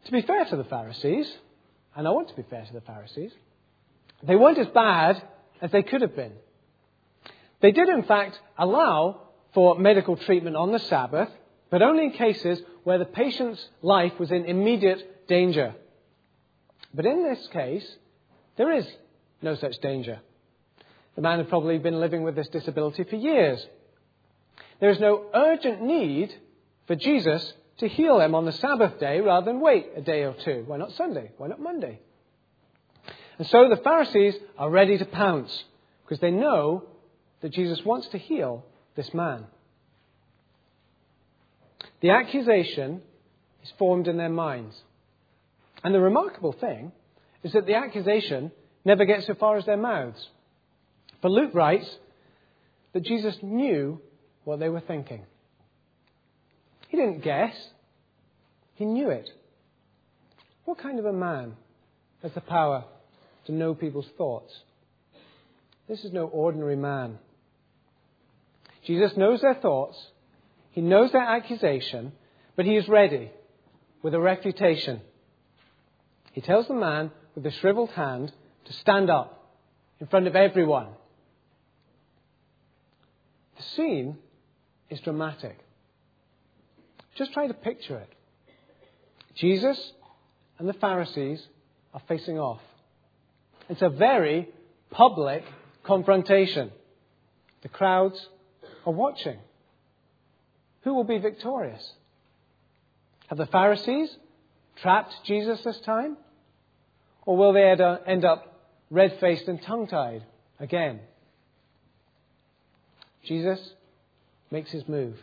To 0.07 0.12
be 0.12 0.22
fair 0.22 0.44
to 0.46 0.57
the 0.57 0.64
Pharisees, 0.64 1.33
and 1.96 2.07
I 2.07 2.11
want 2.11 2.28
to 2.28 2.35
be 2.35 2.44
fair 2.50 2.64
to 2.64 2.72
the 2.72 2.80
Pharisees, 2.80 3.33
they 4.22 4.37
weren't 4.37 4.59
as 4.59 4.66
bad 4.68 5.22
as 5.62 5.70
they 5.70 5.83
could 5.83 6.02
have 6.02 6.16
been. 6.16 6.33
They 7.61 7.70
did, 7.70 7.88
in 7.88 8.02
fact, 8.02 8.38
allow 8.59 9.20
for 9.54 9.78
medical 9.78 10.16
treatment 10.16 10.57
on 10.57 10.72
the 10.72 10.78
Sabbath, 10.80 11.30
but 11.70 11.83
only 11.83 12.04
in 12.04 12.11
cases 12.11 12.61
where 12.83 12.98
the 12.98 13.04
patient's 13.04 13.64
life 13.80 14.18
was 14.18 14.30
in 14.30 14.44
immediate 14.44 15.26
danger. 15.28 15.74
But 16.94 17.07
in 17.07 17.24
this 17.24 17.46
case, 17.48 17.87
there 18.57 18.72
is 18.72 18.87
no 19.42 19.57
such 19.57 19.78
danger. 19.78 20.20
The 21.16 21.22
man 21.22 21.38
had 21.38 21.48
probably 21.48 21.78
been 21.78 22.00
living 22.00 22.22
with 22.22 22.37
this 22.37 22.48
disability 22.48 23.04
for 23.04 23.16
years. 23.16 23.64
There 24.80 24.90
is 24.90 25.00
no 25.00 25.26
urgent 25.35 25.83
need 25.83 26.35
for 26.87 26.94
Jesus 26.94 27.52
to 27.78 27.88
heal 27.88 28.20
him 28.20 28.35
on 28.35 28.44
the 28.44 28.52
Sabbath 28.52 28.98
day 29.00 29.20
rather 29.20 29.46
than 29.46 29.61
wait 29.61 29.90
a 29.96 30.00
day 30.00 30.22
or 30.22 30.35
two. 30.35 30.64
Why 30.66 30.76
not 30.76 30.92
Sunday? 30.92 31.33
Why 31.37 31.48
not 31.48 31.61
Monday? 31.61 32.00
And 33.38 33.46
so 33.48 33.68
the 33.68 33.76
Pharisees 33.83 34.35
are 34.57 34.70
ready 34.70 34.96
to 34.98 35.04
pounce 35.04 35.64
because 36.04 36.20
they 36.20 36.30
know 36.30 36.85
that 37.40 37.52
Jesus 37.52 37.85
wants 37.85 38.07
to 38.09 38.18
heal 38.18 38.64
this 38.94 39.12
man. 39.12 39.46
The 42.00 42.11
accusation 42.11 43.02
is 43.62 43.72
formed 43.78 44.07
in 44.09 44.16
their 44.16 44.28
minds. 44.28 44.80
And 45.84 45.94
the 45.94 46.00
remarkable 46.00 46.52
thing 46.52 46.92
is 47.42 47.52
that 47.52 47.66
the 47.66 47.74
accusation 47.74 48.50
never 48.84 49.04
gets 49.04 49.26
so 49.26 49.34
far 49.34 49.58
as 49.58 49.66
their 49.66 49.76
mouths. 49.76 50.28
For 51.20 51.30
Luke 51.30 51.54
writes 51.54 51.88
that 52.94 53.04
Jesus 53.04 53.36
knew 53.42 54.00
what 54.44 54.58
they 54.58 54.70
were 54.70 54.80
thinking. 54.80 55.24
He 56.88 56.96
didn't 56.96 57.22
guess, 57.22 57.54
he 58.74 58.86
knew 58.86 59.10
it. 59.10 59.28
What 60.64 60.78
kind 60.78 60.98
of 60.98 61.04
a 61.04 61.12
man 61.12 61.54
has 62.22 62.32
the 62.32 62.40
power 62.40 62.84
to 63.46 63.52
know 63.52 63.74
people's 63.74 64.08
thoughts? 64.16 64.54
This 65.88 66.04
is 66.04 66.12
no 66.12 66.24
ordinary 66.26 66.76
man. 66.76 67.18
Jesus 68.86 69.16
knows 69.16 69.42
their 69.42 69.54
thoughts, 69.54 69.98
he 70.70 70.80
knows 70.80 71.12
their 71.12 71.22
accusation, 71.22 72.12
but 72.56 72.64
he 72.64 72.76
is 72.76 72.88
ready 72.88 73.30
with 74.02 74.14
a 74.14 74.20
refutation. 74.20 75.00
He 76.34 76.40
tells 76.40 76.66
the 76.66 76.74
man 76.74 77.12
with 77.34 77.44
the 77.44 77.52
shriveled 77.52 77.90
hand 77.90 78.32
to 78.64 78.72
stand 78.72 79.08
up 79.08 79.52
in 80.00 80.08
front 80.08 80.26
of 80.26 80.34
everyone. 80.34 80.88
The 83.56 83.62
scene 83.76 84.18
is 84.90 84.98
dramatic. 85.00 85.56
Just 87.14 87.32
try 87.32 87.46
to 87.46 87.54
picture 87.54 87.98
it. 87.98 88.08
Jesus 89.36 89.92
and 90.58 90.68
the 90.68 90.72
Pharisees 90.74 91.40
are 91.92 92.02
facing 92.08 92.38
off. 92.38 92.60
It's 93.68 93.82
a 93.82 93.88
very 93.88 94.48
public 94.90 95.44
confrontation. 95.84 96.72
The 97.62 97.68
crowds 97.68 98.28
are 98.84 98.92
watching. 98.92 99.38
Who 100.82 100.94
will 100.94 101.04
be 101.04 101.18
victorious? 101.18 101.92
Have 103.28 103.38
the 103.38 103.46
Pharisees 103.46 104.10
trapped 104.82 105.14
Jesus 105.24 105.62
this 105.62 105.78
time? 105.80 106.16
Or 107.26 107.37
will 107.37 107.52
they 107.52 107.64
end 107.64 108.24
up 108.24 108.60
red 108.90 109.18
faced 109.20 109.48
and 109.48 109.62
tongue 109.62 109.87
tied 109.87 110.24
again? 110.60 111.00
Jesus 113.24 113.58
makes 114.50 114.70
his 114.70 114.87
move. 114.87 115.16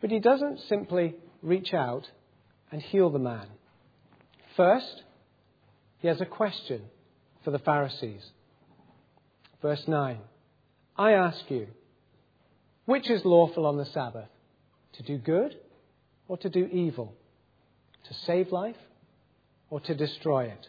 But 0.00 0.10
he 0.10 0.20
doesn't 0.20 0.60
simply 0.68 1.14
reach 1.42 1.72
out 1.72 2.06
and 2.70 2.82
heal 2.82 3.10
the 3.10 3.18
man. 3.18 3.46
First, 4.56 5.02
he 6.00 6.08
has 6.08 6.20
a 6.20 6.26
question 6.26 6.82
for 7.42 7.50
the 7.50 7.58
Pharisees. 7.58 8.22
Verse 9.62 9.82
9 9.88 10.18
I 10.96 11.12
ask 11.12 11.50
you, 11.50 11.68
which 12.84 13.10
is 13.10 13.24
lawful 13.24 13.66
on 13.66 13.78
the 13.78 13.86
Sabbath? 13.86 14.28
To 14.94 15.02
do 15.02 15.18
good 15.18 15.56
or 16.28 16.36
to 16.38 16.50
do 16.50 16.66
evil? 16.66 17.14
To 18.08 18.14
save 18.26 18.52
life 18.52 18.76
or 19.74 19.80
to 19.80 19.92
destroy 19.92 20.44
it? 20.44 20.68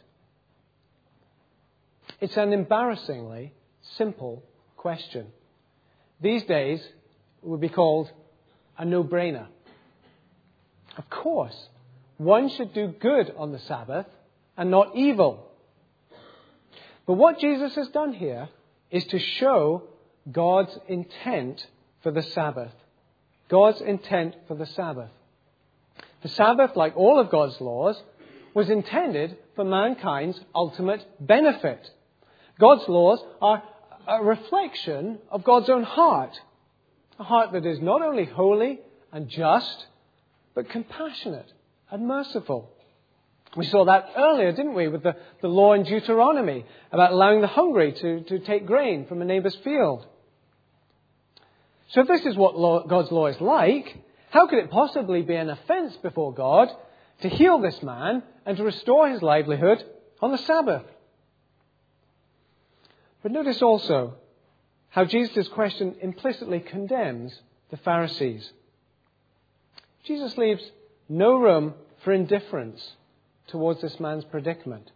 It's 2.20 2.38
an 2.38 2.54
embarrassingly 2.54 3.54
simple 3.98 4.42
question. 4.78 5.28
These 6.20 6.42
days, 6.46 6.80
it 6.82 7.48
would 7.48 7.62
be 7.62 7.70
called 7.70 8.12
a 8.80 8.84
no 8.84 9.04
brainer. 9.04 9.46
Of 10.98 11.08
course, 11.08 11.56
one 12.18 12.50
should 12.50 12.74
do 12.74 12.88
good 13.00 13.32
on 13.38 13.52
the 13.52 13.60
Sabbath 13.60 14.08
and 14.58 14.72
not 14.72 14.96
evil. 14.96 15.52
But 17.06 17.14
what 17.14 17.40
Jesus 17.40 17.76
has 17.76 17.90
done 17.90 18.12
here 18.12 18.50
is 18.90 19.06
to 19.06 19.20
show 19.20 19.84
God's 20.32 20.76
intent 20.88 21.64
for 22.02 22.10
the 22.10 22.24
Sabbath. 22.24 22.74
God's 23.50 23.82
intent 23.82 24.36
for 24.48 24.56
the 24.56 24.66
Sabbath. 24.66 25.12
The 26.24 26.30
Sabbath, 26.30 26.76
like 26.76 26.98
all 26.98 27.20
of 27.20 27.30
God's 27.30 27.62
laws, 27.62 28.02
was 28.56 28.70
intended 28.70 29.38
for 29.56 29.66
mankind's 29.66 30.40
ultimate 30.56 31.06
benefit. 31.20 31.88
God's 32.60 32.88
laws 32.88 33.20
are 33.42 33.62
a 34.08 34.24
reflection 34.24 35.20
of 35.30 35.44
God's 35.44 35.70
own 35.70 35.84
heart. 35.84 36.40
A 37.20 37.24
heart 37.24 37.52
that 37.52 37.66
is 37.66 37.80
not 37.82 38.02
only 38.02 38.26
holy 38.26 38.80
and 39.12 39.30
just, 39.30 39.86
but 40.56 40.70
compassionate 40.70 41.52
and 41.92 42.08
merciful. 42.08 42.72
We 43.58 43.66
saw 43.66 43.86
that 43.86 44.12
earlier, 44.18 44.52
didn't 44.52 44.74
we, 44.74 44.88
with 44.88 45.04
the, 45.04 45.16
the 45.42 45.48
law 45.48 45.74
in 45.74 45.84
Deuteronomy 45.84 46.66
about 46.92 47.12
allowing 47.12 47.42
the 47.42 47.48
hungry 47.48 47.92
to, 47.92 48.22
to 48.22 48.40
take 48.40 48.66
grain 48.66 49.06
from 49.06 49.22
a 49.22 49.26
neighbor's 49.26 49.56
field. 49.64 50.06
So 51.90 52.02
if 52.02 52.08
this 52.08 52.26
is 52.26 52.38
what 52.38 52.58
law, 52.58 52.86
God's 52.88 53.12
law 53.12 53.28
is 53.28 53.40
like, 53.40 53.98
how 54.32 54.48
could 54.48 54.60
it 54.60 54.72
possibly 54.72 55.22
be 55.22 55.36
an 55.36 55.50
offense 55.50 55.96
before 56.02 56.34
God 56.34 56.70
to 57.22 57.30
heal 57.30 57.60
this 57.60 57.82
man 57.82 58.24
and 58.46 58.58
to 58.58 58.64
restore 58.64 59.10
his 59.10 59.22
livelihood 59.22 59.84
on 60.22 60.32
the 60.32 60.38
Sabbath? 60.38 60.84
But 63.24 63.32
notice 63.32 63.62
also 63.62 64.16
how 64.90 65.06
Jesus' 65.06 65.48
question 65.48 65.96
implicitly 66.02 66.60
condemns 66.60 67.38
the 67.72 67.78
Pharisees. 67.78 68.52
Jesus 70.04 70.38
leaves 70.38 70.64
no 71.10 71.36
room 71.38 71.74
for 72.04 72.14
indifference 72.14 72.96
towards 73.48 73.82
this 73.82 74.00
man's 74.00 74.24
predicament. 74.26 74.92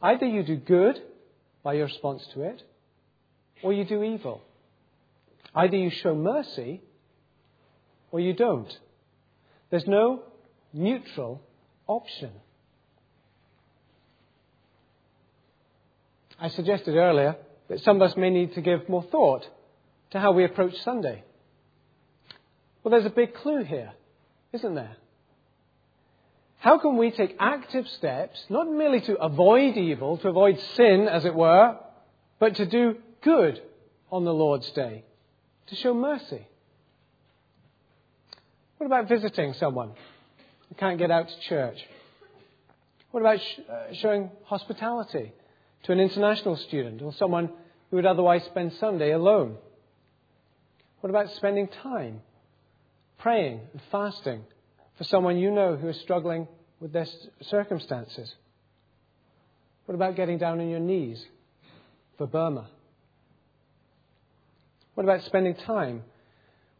Either 0.00 0.26
you 0.26 0.42
do 0.42 0.56
good 0.56 1.00
by 1.62 1.74
your 1.74 1.86
response 1.86 2.26
to 2.34 2.42
it, 2.42 2.62
or 3.62 3.72
you 3.72 3.84
do 3.84 4.02
evil. 4.02 4.42
Either 5.54 5.76
you 5.76 5.90
show 5.90 6.14
mercy, 6.14 6.80
or 8.10 8.20
you 8.20 8.32
don't. 8.32 8.78
There's 9.70 9.86
no 9.86 10.22
neutral 10.72 11.40
option. 11.86 12.30
I 16.40 16.48
suggested 16.48 16.96
earlier 16.96 17.36
that 17.68 17.80
some 17.80 17.96
of 17.96 18.02
us 18.02 18.16
may 18.16 18.30
need 18.30 18.54
to 18.54 18.60
give 18.60 18.88
more 18.88 19.04
thought 19.04 19.48
to 20.10 20.18
how 20.18 20.32
we 20.32 20.44
approach 20.44 20.74
Sunday. 20.82 21.22
Well, 22.82 22.90
there's 22.90 23.06
a 23.06 23.10
big 23.10 23.34
clue 23.34 23.62
here, 23.62 23.92
isn't 24.52 24.74
there? 24.74 24.96
How 26.58 26.78
can 26.78 26.96
we 26.96 27.10
take 27.10 27.36
active 27.40 27.86
steps, 27.88 28.44
not 28.48 28.70
merely 28.70 29.00
to 29.02 29.16
avoid 29.16 29.76
evil, 29.76 30.16
to 30.18 30.28
avoid 30.28 30.60
sin, 30.76 31.08
as 31.08 31.24
it 31.24 31.34
were, 31.34 31.76
but 32.38 32.56
to 32.56 32.66
do 32.66 32.96
good 33.22 33.60
on 34.10 34.24
the 34.24 34.34
Lord's 34.34 34.70
day, 34.72 35.04
to 35.68 35.76
show 35.76 35.94
mercy? 35.94 36.46
What 38.78 38.86
about 38.86 39.08
visiting 39.08 39.54
someone 39.54 39.92
can't 40.74 40.98
get 40.98 41.10
out 41.10 41.28
to 41.28 41.40
church? 41.48 41.78
What 43.10 43.20
about 43.20 43.40
sh- 43.40 43.60
uh, 43.70 43.94
showing 43.94 44.30
hospitality 44.44 45.32
to 45.84 45.92
an 45.92 46.00
international 46.00 46.56
student 46.56 47.02
or 47.02 47.12
someone 47.14 47.50
who 47.90 47.96
would 47.96 48.06
otherwise 48.06 48.42
spend 48.44 48.72
Sunday 48.80 49.12
alone? 49.12 49.56
What 51.00 51.10
about 51.10 51.30
spending 51.32 51.68
time 51.82 52.20
praying 53.18 53.60
and 53.72 53.82
fasting 53.90 54.44
for 54.96 55.04
someone 55.04 55.36
you 55.36 55.50
know 55.50 55.76
who 55.76 55.88
is 55.88 56.00
struggling 56.00 56.48
with 56.80 56.92
their 56.92 57.06
circumstances? 57.42 58.34
What 59.86 59.94
about 59.94 60.16
getting 60.16 60.38
down 60.38 60.60
on 60.60 60.68
your 60.68 60.80
knees 60.80 61.22
for 62.16 62.26
Burma? 62.26 62.68
What 64.94 65.04
about 65.04 65.22
spending 65.24 65.54
time 65.54 66.02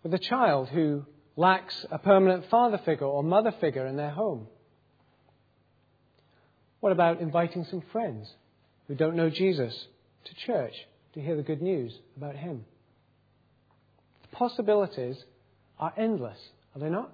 with 0.02 0.14
a 0.14 0.18
child 0.18 0.68
who 0.68 1.04
lacks 1.36 1.86
a 1.90 1.98
permanent 1.98 2.48
father 2.50 2.78
figure 2.78 3.06
or 3.06 3.22
mother 3.22 3.52
figure 3.60 3.86
in 3.86 3.96
their 3.96 4.10
home? 4.10 4.46
What 6.80 6.92
about 6.92 7.20
inviting 7.20 7.64
some 7.64 7.82
friends 7.92 8.30
who 8.88 8.94
don't 8.94 9.16
know 9.16 9.30
Jesus 9.30 9.86
to 10.24 10.34
church 10.34 10.74
to 11.14 11.20
hear 11.20 11.36
the 11.36 11.42
good 11.42 11.62
news 11.62 11.96
about 12.16 12.36
Him? 12.36 12.64
The 14.22 14.36
possibilities 14.36 15.16
are 15.78 15.92
endless, 15.96 16.38
are 16.74 16.80
they 16.80 16.90
not? 16.90 17.12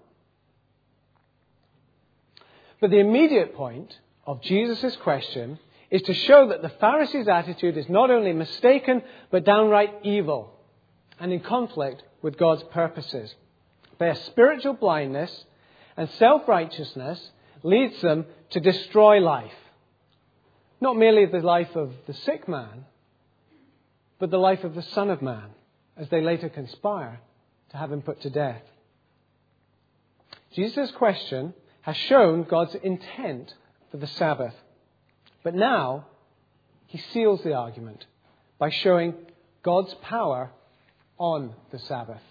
But 2.81 2.91
the 2.91 3.01
immediate 3.01 3.55
point 3.55 3.93
of 4.27 4.41
Jesus' 4.43 4.97
question 4.97 5.59
is 5.91 6.03
to 6.03 6.15
show 6.15 6.49
that 6.49 6.63
the 6.63 6.69
Pharisees' 6.69 7.29
attitude 7.29 7.77
is 7.77 7.89
not 7.89 8.11
only 8.11 8.33
mistaken, 8.33 9.03
but 9.31 9.45
downright 9.45 9.95
evil 10.03 10.53
and 11.19 11.33
in 11.33 11.41
conflict 11.41 12.03
with 12.23 12.37
God's 12.37 12.63
purposes. 12.65 13.35
Their 13.99 14.15
spiritual 14.15 14.75
blindness 14.75 15.45
and 15.97 16.09
self 16.11 16.49
righteousness 16.49 17.31
leads 17.63 18.01
them 18.01 18.27
to 18.51 18.61
destroy 18.61 19.19
life. 19.19 19.53
Not 20.81 20.97
merely 20.97 21.27
the 21.27 21.41
life 21.41 21.75
of 21.75 21.93
the 22.07 22.15
sick 22.15 22.49
man, 22.49 22.85
but 24.19 24.31
the 24.31 24.39
life 24.39 24.65
of 24.65 24.75
the 24.75 24.83
Son 24.83 25.11
of 25.11 25.23
Man, 25.23 25.51
as 25.97 26.09
they 26.09 26.21
later 26.21 26.49
conspire 26.49 27.21
to 27.71 27.77
have 27.77 27.93
him 27.93 28.03
put 28.03 28.21
to 28.23 28.31
death. 28.31 28.63
Jesus' 30.55 30.91
question 30.93 31.55
has 31.83 31.97
shown 31.97 32.45
God's 32.45 32.75
intent 32.77 33.55
for 33.91 33.97
the 33.97 34.07
Sabbath. 34.07 34.55
But 35.43 35.55
now, 35.55 36.07
he 36.87 36.99
seals 36.99 37.43
the 37.43 37.55
argument 37.55 38.07
by 38.59 38.71
showing 38.71 39.15
God's 39.63 39.95
power 39.95 40.51
on 41.19 41.55
the 41.71 41.79
Sabbath. 41.79 42.23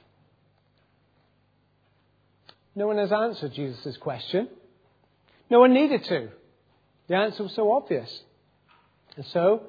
No 2.77 2.85
one 2.85 2.99
has 2.99 3.11
answered 3.11 3.53
Jesus' 3.53 3.97
question. 3.97 4.47
No 5.49 5.61
one 5.61 5.73
needed 5.73 6.03
to. 6.03 6.29
The 7.07 7.15
answer 7.15 7.41
was 7.41 7.53
so 7.53 7.71
obvious. 7.71 8.21
And 9.15 9.25
so, 9.25 9.63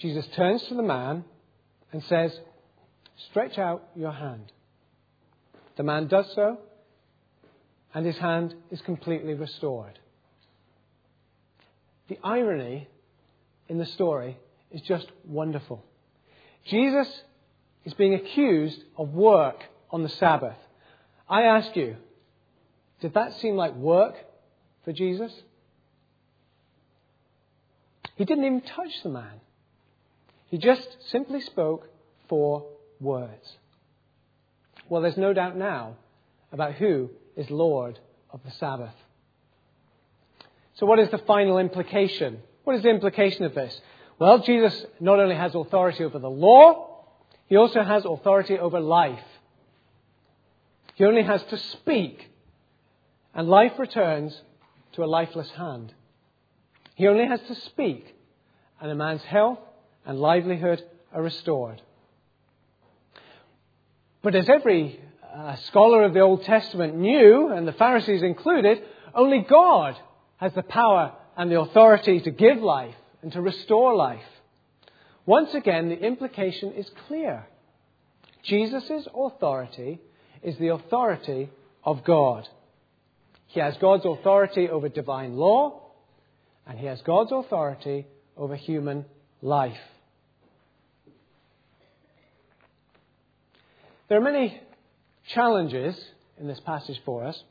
Jesus 0.00 0.26
turns 0.28 0.62
to 0.68 0.74
the 0.74 0.82
man 0.82 1.24
and 1.92 2.02
says, 2.04 2.40
Stretch 3.28 3.58
out 3.58 3.88
your 3.94 4.12
hand. 4.12 4.50
The 5.76 5.82
man 5.82 6.06
does 6.06 6.24
so, 6.34 6.56
and 7.92 8.06
his 8.06 8.16
hand 8.16 8.54
is 8.70 8.80
completely 8.80 9.34
restored. 9.34 9.98
The 12.08 12.18
irony 12.24 12.88
in 13.68 13.76
the 13.76 13.84
story 13.84 14.38
is 14.70 14.80
just 14.80 15.06
wonderful. 15.26 15.84
Jesus 16.64 17.08
is 17.84 17.92
being 17.92 18.14
accused 18.14 18.82
of 18.96 19.10
work 19.10 19.62
on 19.90 20.02
the 20.02 20.08
Sabbath, 20.08 20.56
I 21.28 21.42
ask 21.42 21.74
you, 21.74 21.96
did 23.00 23.14
that 23.14 23.34
seem 23.40 23.56
like 23.56 23.74
work 23.74 24.14
for 24.84 24.92
Jesus? 24.92 25.32
He 28.16 28.24
didn't 28.24 28.44
even 28.44 28.62
touch 28.62 29.02
the 29.02 29.10
man. 29.10 29.40
He 30.48 30.58
just 30.58 30.88
simply 31.10 31.40
spoke 31.40 31.88
four 32.28 32.66
words. 33.00 33.56
Well, 34.88 35.02
there's 35.02 35.16
no 35.16 35.32
doubt 35.32 35.56
now 35.56 35.96
about 36.52 36.74
who 36.74 37.10
is 37.36 37.50
Lord 37.50 37.98
of 38.30 38.40
the 38.44 38.50
Sabbath. 38.52 38.94
So, 40.74 40.86
what 40.86 40.98
is 40.98 41.10
the 41.10 41.18
final 41.18 41.58
implication? 41.58 42.38
What 42.64 42.76
is 42.76 42.82
the 42.82 42.90
implication 42.90 43.44
of 43.44 43.54
this? 43.54 43.78
Well, 44.18 44.38
Jesus 44.38 44.86
not 45.00 45.20
only 45.20 45.34
has 45.34 45.54
authority 45.54 46.04
over 46.04 46.18
the 46.18 46.30
law, 46.30 47.04
he 47.48 47.56
also 47.56 47.82
has 47.82 48.04
authority 48.04 48.58
over 48.58 48.80
life. 48.80 49.24
He 50.94 51.04
only 51.04 51.22
has 51.22 51.42
to 51.44 51.58
speak, 51.58 52.30
and 53.36 53.48
life 53.48 53.78
returns 53.78 54.40
to 54.92 55.04
a 55.04 55.06
lifeless 55.06 55.50
hand. 55.50 55.92
He 56.94 57.06
only 57.06 57.26
has 57.26 57.40
to 57.48 57.54
speak, 57.54 58.16
and 58.80 58.90
a 58.90 58.94
man's 58.94 59.22
health 59.22 59.58
and 60.06 60.18
livelihood 60.18 60.82
are 61.12 61.22
restored. 61.22 61.82
But 64.22 64.34
as 64.34 64.48
every 64.48 64.98
uh, 65.22 65.56
scholar 65.56 66.02
of 66.04 66.14
the 66.14 66.20
Old 66.20 66.44
Testament 66.44 66.96
knew, 66.96 67.48
and 67.48 67.68
the 67.68 67.74
Pharisees 67.74 68.22
included, 68.22 68.82
only 69.14 69.40
God 69.40 69.96
has 70.38 70.54
the 70.54 70.62
power 70.62 71.12
and 71.36 71.50
the 71.50 71.60
authority 71.60 72.20
to 72.20 72.30
give 72.30 72.62
life 72.62 72.94
and 73.20 73.30
to 73.32 73.42
restore 73.42 73.94
life. 73.94 74.24
Once 75.26 75.52
again, 75.52 75.90
the 75.90 75.98
implication 75.98 76.72
is 76.72 76.90
clear. 77.06 77.46
Jesus' 78.42 79.06
authority 79.14 80.00
is 80.42 80.56
the 80.56 80.68
authority 80.68 81.50
of 81.84 82.02
God. 82.02 82.48
He 83.46 83.60
has 83.60 83.76
God's 83.78 84.04
authority 84.04 84.68
over 84.68 84.88
divine 84.88 85.36
law, 85.36 85.82
and 86.66 86.78
he 86.78 86.86
has 86.86 87.00
God's 87.02 87.32
authority 87.32 88.06
over 88.36 88.56
human 88.56 89.04
life. 89.40 89.78
There 94.08 94.18
are 94.18 94.22
many 94.22 94.60
challenges 95.34 95.96
in 96.38 96.46
this 96.46 96.60
passage 96.60 97.00
for 97.04 97.24
us, 97.24 97.42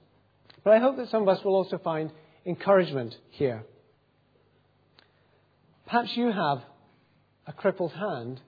but 0.63 0.73
I 0.73 0.79
hope 0.79 0.97
that 0.97 1.09
some 1.09 1.23
of 1.23 1.27
us 1.27 1.43
will 1.43 1.55
also 1.55 1.77
find 1.77 2.11
encouragement 2.45 3.15
here. 3.31 3.63
Perhaps 5.85 6.15
you 6.15 6.31
have 6.31 6.61
a 7.47 7.53
crippled 7.53 7.91
hand, 7.91 8.39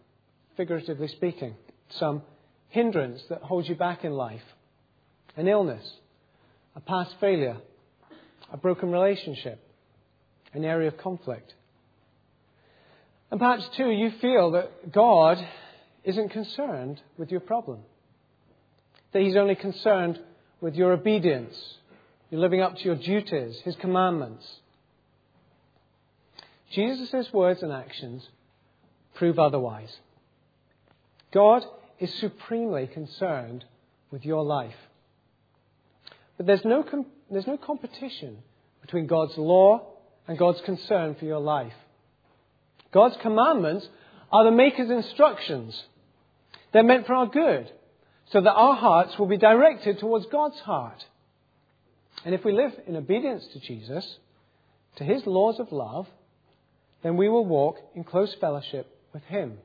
figuratively 0.55 1.07
speaking, 1.09 1.55
some 1.99 2.23
hindrance 2.69 3.21
that 3.29 3.41
holds 3.41 3.67
you 3.67 3.75
back 3.75 4.03
in 4.03 4.13
life, 4.13 4.41
an 5.35 5.47
illness, 5.47 5.85
a 6.77 6.79
past 6.79 7.15
failure, 7.19 7.57
a 8.53 8.55
broken 8.55 8.91
relationship, 8.91 9.59
an 10.53 10.63
area 10.63 10.87
of 10.87 10.97
conflict. 10.97 11.55
And 13.31 13.39
perhaps, 13.39 13.67
too, 13.75 13.89
you 13.89 14.11
feel 14.21 14.51
that 14.51 14.91
God 14.93 15.45
isn't 16.03 16.29
concerned 16.29 17.01
with 17.17 17.31
your 17.31 17.39
problem, 17.39 17.79
that 19.11 19.23
He's 19.23 19.35
only 19.35 19.55
concerned 19.55 20.19
with 20.61 20.75
your 20.75 20.93
obedience, 20.93 21.57
you're 22.29 22.39
living 22.39 22.61
up 22.61 22.77
to 22.77 22.83
your 22.83 22.95
duties, 22.95 23.59
His 23.65 23.75
commandments. 23.77 24.47
Jesus' 26.71 27.33
words 27.33 27.63
and 27.63 27.73
actions 27.73 28.27
prove 29.15 29.39
otherwise. 29.39 29.97
God 31.33 31.65
is 31.97 32.13
supremely 32.19 32.85
concerned 32.85 33.65
with 34.11 34.23
your 34.23 34.43
life. 34.43 34.75
But 36.37 36.45
there's 36.45 36.63
no, 36.63 36.83
com- 36.83 37.07
there's 37.31 37.47
no 37.47 37.57
competition 37.57 38.37
between 38.81 39.07
God's 39.07 39.37
law 39.37 39.87
and 40.27 40.37
God's 40.37 40.61
concern 40.61 41.15
for 41.15 41.25
your 41.25 41.39
life. 41.39 41.73
God's 42.93 43.17
commandments 43.21 43.87
are 44.31 44.45
the 44.45 44.51
Maker's 44.51 44.89
instructions. 44.89 45.81
They're 46.71 46.83
meant 46.83 47.07
for 47.07 47.15
our 47.15 47.27
good, 47.27 47.71
so 48.31 48.41
that 48.41 48.53
our 48.53 48.75
hearts 48.75 49.17
will 49.17 49.27
be 49.27 49.37
directed 49.37 49.99
towards 49.99 50.25
God's 50.27 50.59
heart. 50.59 51.03
And 52.25 52.35
if 52.35 52.43
we 52.43 52.51
live 52.51 52.73
in 52.87 52.95
obedience 52.95 53.45
to 53.53 53.59
Jesus, 53.59 54.17
to 54.97 55.03
his 55.03 55.25
laws 55.25 55.59
of 55.59 55.71
love, 55.71 56.07
then 57.03 57.17
we 57.17 57.29
will 57.29 57.45
walk 57.45 57.77
in 57.95 58.03
close 58.03 58.33
fellowship 58.35 58.87
with 59.13 59.23
him. 59.23 59.57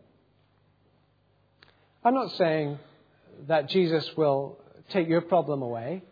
I'm 2.05 2.15
not 2.15 2.33
saying 2.33 2.79
that 3.49 3.69
Jesus 3.69 4.09
will 4.17 4.59
take 4.91 5.09
your 5.09 5.23
problem 5.23 5.63
away 5.63 6.03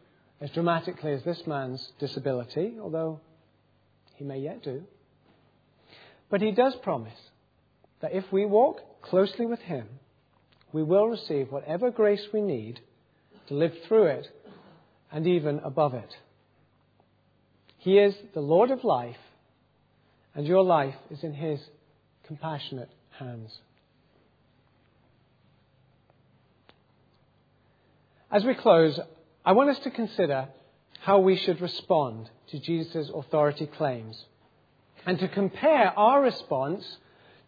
as 0.41 0.51
dramatically 0.51 1.13
as 1.13 1.23
this 1.23 1.47
man's 1.47 1.93
disability, 1.99 2.77
although 2.81 3.21
he 4.17 4.25
may 4.25 4.39
yet 4.39 4.63
do. 4.63 4.83
But 6.31 6.41
he 6.41 6.53
does 6.53 6.75
promise 6.77 7.19
that 8.01 8.13
if 8.13 8.25
we 8.33 8.47
walk 8.47 9.03
closely 9.03 9.47
with 9.47 9.61
him, 9.61 9.87
we 10.73 10.83
will 10.83 11.09
receive 11.09 11.51
whatever 11.51 11.91
grace 11.91 12.27
we 12.33 12.41
need 12.41 12.81
to 13.49 13.55
live 13.55 13.75
through 13.87 14.07
it 14.07 14.29
and 15.13 15.27
even 15.27 15.59
above 15.61 15.95
it. 15.95 16.17
He 17.79 17.99
is 17.99 18.15
the 18.35 18.41
Lord 18.41 18.71
of 18.71 18.85
life, 18.85 19.17
and 20.35 20.47
your 20.47 20.63
life 20.63 20.95
is 21.11 21.25
in 21.25 21.35
his 21.35 21.61
compassionate 22.27 22.91
hands. 23.19 23.59
As 28.31 28.45
we 28.45 28.55
close, 28.55 29.01
I 29.51 29.53
want 29.53 29.71
us 29.71 29.81
to 29.81 29.91
consider 29.91 30.47
how 31.01 31.19
we 31.19 31.35
should 31.35 31.61
respond 31.61 32.31
to 32.53 32.61
Jesus' 32.61 33.11
authority 33.13 33.67
claims 33.67 34.25
and 35.05 35.19
to 35.19 35.27
compare 35.27 35.93
our 35.99 36.23
response 36.23 36.85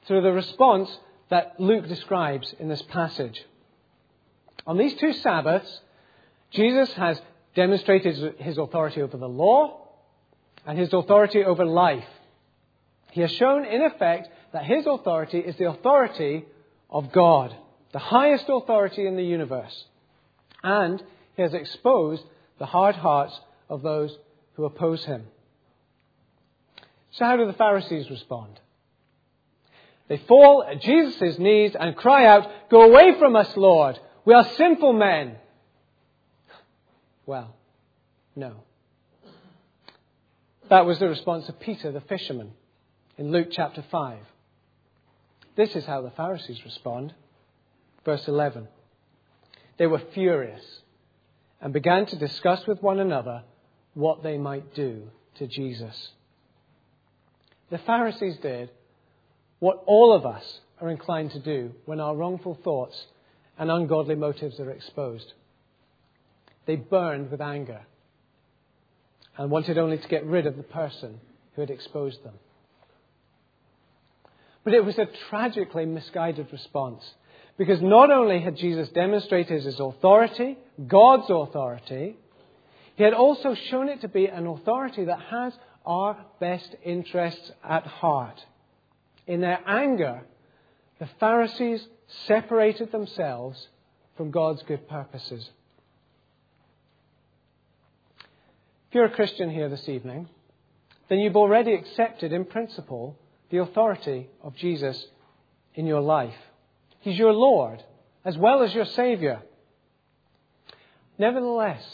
to 0.08 0.20
the 0.20 0.32
response 0.32 0.90
that 1.30 1.60
Luke 1.60 1.86
describes 1.86 2.52
in 2.58 2.68
this 2.68 2.82
passage. 2.82 3.44
On 4.66 4.76
these 4.76 4.94
two 4.94 5.12
Sabbaths, 5.12 5.80
Jesus 6.50 6.92
has 6.94 7.22
demonstrated 7.54 8.34
his 8.40 8.58
authority 8.58 9.00
over 9.00 9.16
the 9.16 9.28
law 9.28 9.86
and 10.66 10.76
his 10.76 10.92
authority 10.92 11.44
over 11.44 11.64
life. 11.64 12.10
He 13.12 13.20
has 13.20 13.30
shown, 13.30 13.64
in 13.64 13.80
effect, 13.80 14.28
that 14.52 14.64
his 14.64 14.88
authority 14.88 15.38
is 15.38 15.54
the 15.54 15.68
authority 15.68 16.46
of 16.90 17.12
God, 17.12 17.54
the 17.92 18.00
highest 18.00 18.46
authority 18.48 19.06
in 19.06 19.14
the 19.14 19.22
universe 19.22 19.84
and 20.64 21.00
he 21.36 21.42
has 21.42 21.54
exposed 21.54 22.24
the 22.58 22.66
hard 22.66 22.96
hearts 22.96 23.38
of 23.68 23.82
those 23.82 24.16
who 24.54 24.64
oppose 24.64 25.04
him. 25.04 25.24
So, 27.12 27.24
how 27.24 27.36
do 27.36 27.46
the 27.46 27.52
Pharisees 27.52 28.10
respond? 28.10 28.60
They 30.08 30.18
fall 30.18 30.64
at 30.64 30.80
Jesus' 30.80 31.38
knees 31.38 31.74
and 31.78 31.96
cry 31.96 32.26
out, 32.26 32.50
Go 32.70 32.82
away 32.82 33.18
from 33.18 33.36
us, 33.36 33.56
Lord! 33.56 33.98
We 34.24 34.34
are 34.34 34.44
sinful 34.44 34.92
men! 34.92 35.36
Well, 37.26 37.54
no. 38.36 38.56
That 40.68 40.86
was 40.86 40.98
the 40.98 41.08
response 41.08 41.48
of 41.48 41.60
Peter 41.60 41.92
the 41.92 42.00
fisherman 42.00 42.52
in 43.18 43.30
Luke 43.30 43.48
chapter 43.50 43.84
5. 43.90 44.18
This 45.54 45.76
is 45.76 45.84
how 45.84 46.02
the 46.02 46.10
Pharisees 46.10 46.64
respond. 46.64 47.14
Verse 48.04 48.26
11. 48.26 48.68
They 49.76 49.86
were 49.86 50.02
furious 50.12 50.81
and 51.62 51.72
began 51.72 52.04
to 52.06 52.16
discuss 52.16 52.66
with 52.66 52.82
one 52.82 52.98
another 52.98 53.44
what 53.94 54.22
they 54.22 54.36
might 54.36 54.74
do 54.74 55.04
to 55.36 55.46
Jesus. 55.46 56.10
The 57.70 57.78
Pharisees 57.78 58.36
did 58.42 58.70
what 59.60 59.82
all 59.86 60.12
of 60.12 60.26
us 60.26 60.60
are 60.80 60.90
inclined 60.90 61.30
to 61.30 61.38
do 61.38 61.72
when 61.86 62.00
our 62.00 62.16
wrongful 62.16 62.58
thoughts 62.64 63.06
and 63.56 63.70
ungodly 63.70 64.16
motives 64.16 64.58
are 64.58 64.70
exposed. 64.70 65.32
They 66.66 66.76
burned 66.76 67.30
with 67.30 67.40
anger 67.40 67.82
and 69.38 69.50
wanted 69.50 69.78
only 69.78 69.98
to 69.98 70.08
get 70.08 70.26
rid 70.26 70.46
of 70.46 70.56
the 70.56 70.62
person 70.64 71.20
who 71.54 71.62
had 71.62 71.70
exposed 71.70 72.24
them. 72.24 72.34
But 74.64 74.74
it 74.74 74.84
was 74.84 74.98
a 74.98 75.08
tragically 75.30 75.86
misguided 75.86 76.48
response. 76.52 77.02
Because 77.58 77.82
not 77.82 78.10
only 78.10 78.40
had 78.40 78.56
Jesus 78.56 78.88
demonstrated 78.88 79.62
his 79.64 79.78
authority, 79.78 80.56
God's 80.86 81.28
authority, 81.28 82.16
he 82.96 83.04
had 83.04 83.14
also 83.14 83.54
shown 83.54 83.88
it 83.88 84.00
to 84.02 84.08
be 84.08 84.26
an 84.26 84.46
authority 84.46 85.04
that 85.04 85.20
has 85.20 85.52
our 85.84 86.16
best 86.40 86.74
interests 86.84 87.52
at 87.62 87.86
heart. 87.86 88.40
In 89.26 89.40
their 89.40 89.60
anger, 89.66 90.22
the 90.98 91.08
Pharisees 91.18 91.86
separated 92.26 92.92
themselves 92.92 93.68
from 94.16 94.30
God's 94.30 94.62
good 94.62 94.88
purposes. 94.88 95.48
If 98.88 98.96
you're 98.96 99.06
a 99.06 99.10
Christian 99.10 99.50
here 99.50 99.68
this 99.68 99.88
evening, 99.88 100.28
then 101.08 101.18
you've 101.18 101.36
already 101.36 101.74
accepted 101.74 102.32
in 102.32 102.44
principle 102.44 103.16
the 103.50 103.58
authority 103.58 104.28
of 104.42 104.54
Jesus 104.54 105.06
in 105.74 105.86
your 105.86 106.00
life. 106.00 106.34
He's 107.00 107.18
your 107.18 107.32
Lord 107.32 107.82
as 108.24 108.36
well 108.36 108.62
as 108.62 108.74
your 108.74 108.84
Savior. 108.84 109.42
Nevertheless, 111.22 111.84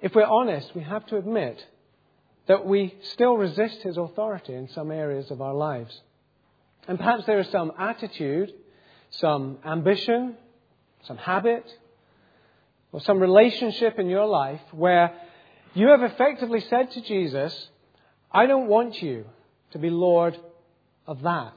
if 0.00 0.16
we're 0.16 0.24
honest, 0.24 0.74
we 0.74 0.82
have 0.82 1.06
to 1.06 1.16
admit 1.16 1.64
that 2.48 2.66
we 2.66 2.92
still 3.02 3.36
resist 3.36 3.82
his 3.82 3.96
authority 3.96 4.52
in 4.52 4.66
some 4.70 4.90
areas 4.90 5.30
of 5.30 5.40
our 5.40 5.54
lives. 5.54 5.94
And 6.88 6.98
perhaps 6.98 7.24
there 7.24 7.38
is 7.38 7.48
some 7.50 7.70
attitude, 7.78 8.52
some 9.10 9.58
ambition, 9.64 10.34
some 11.04 11.18
habit, 11.18 11.64
or 12.90 13.00
some 13.00 13.20
relationship 13.20 14.00
in 14.00 14.08
your 14.08 14.26
life 14.26 14.62
where 14.72 15.14
you 15.74 15.86
have 15.90 16.02
effectively 16.02 16.62
said 16.62 16.90
to 16.90 17.00
Jesus, 17.00 17.68
I 18.32 18.46
don't 18.46 18.66
want 18.66 19.00
you 19.00 19.24
to 19.70 19.78
be 19.78 19.88
Lord 19.88 20.36
of 21.06 21.22
that. 21.22 21.54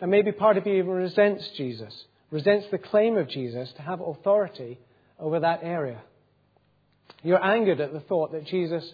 And 0.00 0.10
maybe 0.10 0.32
part 0.32 0.56
of 0.56 0.66
you 0.66 0.74
even 0.74 0.90
resents 0.90 1.48
Jesus, 1.50 2.06
resents 2.30 2.66
the 2.70 2.78
claim 2.78 3.16
of 3.16 3.28
Jesus 3.28 3.72
to 3.72 3.82
have 3.82 4.00
authority 4.00 4.78
over 5.18 5.40
that 5.40 5.60
area. 5.62 6.00
You're 7.22 7.44
angered 7.44 7.80
at 7.80 7.92
the 7.92 8.00
thought 8.00 8.32
that 8.32 8.46
Jesus 8.46 8.88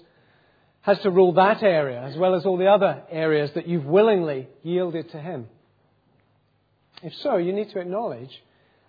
has 0.81 0.99
to 1.01 1.11
rule 1.11 1.33
that 1.33 1.63
area 1.63 2.03
as 2.03 2.17
well 2.17 2.35
as 2.35 2.47
all 2.47 2.57
the 2.57 2.69
other 2.69 3.03
areas 3.11 3.51
that 3.55 3.69
you've 3.69 3.85
willingly 3.85 4.49
yielded 4.63 5.11
to 5.11 5.19
him. 5.19 5.49
If 7.03 7.15
so, 7.17 7.37
you 7.37 7.53
need 7.53 7.71
to 7.71 7.81
acknowledge 7.81 8.43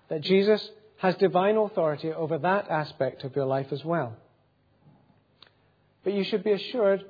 that 0.10 0.22
Jesus 0.22 0.68
has 0.98 1.16
divine 1.16 1.58
authority 1.58 2.12
over 2.12 2.38
that 2.38 2.70
aspect 2.70 3.24
of 3.24 3.36
your 3.36 3.46
life 3.46 3.68
as 3.72 3.84
well. 3.84 4.16
But 6.04 6.14
you 6.14 6.24
should 6.24 6.44
be 6.44 6.54
assured 6.54 7.04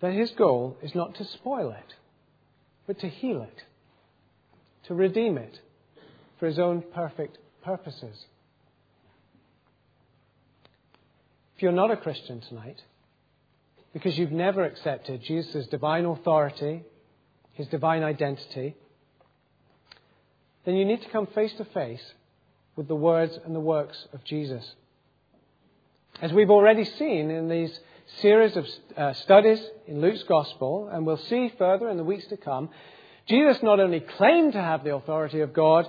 that 0.00 0.12
his 0.12 0.30
goal 0.32 0.76
is 0.82 0.94
not 0.94 1.14
to 1.14 1.24
spoil 1.24 1.70
it, 1.70 1.94
but 2.86 2.98
to 3.00 3.08
heal 3.08 3.42
it, 3.42 3.62
to 4.88 4.94
redeem 4.94 5.38
it 5.38 5.60
for 6.42 6.48
his 6.48 6.58
own 6.58 6.82
perfect 6.92 7.38
purposes. 7.62 8.26
If 11.54 11.62
you're 11.62 11.70
not 11.70 11.92
a 11.92 11.96
Christian 11.96 12.40
tonight, 12.40 12.82
because 13.92 14.18
you've 14.18 14.32
never 14.32 14.64
accepted 14.64 15.22
Jesus' 15.22 15.68
divine 15.68 16.04
authority, 16.04 16.82
his 17.52 17.68
divine 17.68 18.02
identity, 18.02 18.74
then 20.64 20.74
you 20.74 20.84
need 20.84 21.02
to 21.02 21.10
come 21.10 21.28
face 21.28 21.52
to 21.58 21.64
face 21.66 22.02
with 22.74 22.88
the 22.88 22.96
words 22.96 23.38
and 23.44 23.54
the 23.54 23.60
works 23.60 24.08
of 24.12 24.24
Jesus. 24.24 24.68
As 26.20 26.32
we've 26.32 26.50
already 26.50 26.84
seen 26.84 27.30
in 27.30 27.48
these 27.48 27.78
series 28.20 28.56
of 28.56 28.66
uh, 28.96 29.12
studies 29.12 29.64
in 29.86 30.00
Luke's 30.00 30.24
Gospel, 30.24 30.88
and 30.92 31.06
we'll 31.06 31.18
see 31.18 31.52
further 31.56 31.88
in 31.88 31.98
the 31.98 32.02
weeks 32.02 32.26
to 32.30 32.36
come, 32.36 32.68
Jesus 33.28 33.62
not 33.62 33.78
only 33.78 34.00
claimed 34.00 34.54
to 34.54 34.60
have 34.60 34.82
the 34.82 34.96
authority 34.96 35.38
of 35.38 35.52
God, 35.52 35.86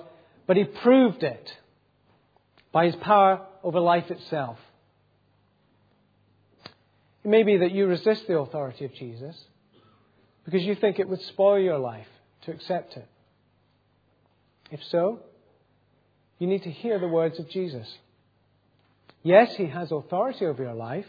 but 0.48 0.58
he 0.58 0.64
proved 0.64 1.24
it 1.24 1.54
by 2.72 2.86
his 2.86 2.96
power 2.98 3.46
over 3.64 3.80
life 3.80 4.12
itself. 4.12 4.58
It 7.24 7.30
may 7.30 7.44
be 7.44 7.58
that 7.58 7.72
you 7.72 7.88
resist 7.88 8.28
the 8.28 8.38
authority 8.38 8.86
of 8.86 8.94
Jesus 8.94 9.36
because 10.44 10.64
you 10.64 10.76
think 10.76 11.00
it 11.00 11.08
would 11.08 11.22
spoil 11.22 11.60
your 11.60 11.80
life 11.80 12.08
to 12.44 12.52
accept 12.52 12.98
it. 12.98 13.08
If 14.72 14.84
so, 14.86 15.20
you 16.40 16.48
need 16.48 16.64
to 16.64 16.72
hear 16.72 17.00
the 17.00 17.08
words 17.08 17.40
of 17.40 17.50
Jesus. 17.50 17.88
Yes, 19.22 19.56
he 19.56 19.68
has 19.68 19.92
authority 19.92 20.46
over 20.46 20.64
your 20.64 20.74
life, 20.74 21.06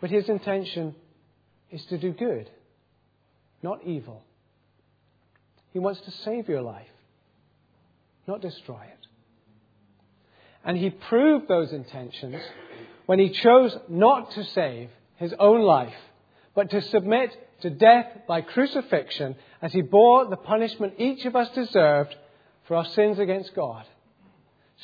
but 0.00 0.10
his 0.10 0.28
intention 0.28 0.94
is 1.70 1.84
to 1.86 1.96
do 1.96 2.12
good, 2.12 2.50
not 3.62 3.84
evil. 3.84 4.22
He 5.72 5.78
wants 5.78 6.00
to 6.02 6.10
save 6.10 6.48
your 6.48 6.60
life, 6.60 6.88
not 8.26 8.40
destroy 8.40 8.80
it. 8.82 9.06
And 10.64 10.76
he 10.76 10.90
proved 10.90 11.48
those 11.48 11.72
intentions 11.72 12.42
when 13.06 13.18
he 13.18 13.30
chose 13.30 13.76
not 13.88 14.32
to 14.32 14.44
save 14.44 14.90
his 15.16 15.34
own 15.38 15.62
life, 15.62 15.94
but 16.54 16.70
to 16.70 16.82
submit 16.82 17.36
to 17.62 17.70
death 17.70 18.06
by 18.28 18.40
crucifixion 18.40 19.36
as 19.62 19.72
he 19.72 19.82
bore 19.82 20.26
the 20.26 20.36
punishment 20.36 20.94
each 20.98 21.24
of 21.24 21.36
us 21.36 21.48
deserved 21.50 22.14
for 22.66 22.76
our 22.76 22.84
sins 22.84 23.18
against 23.18 23.54
God, 23.54 23.84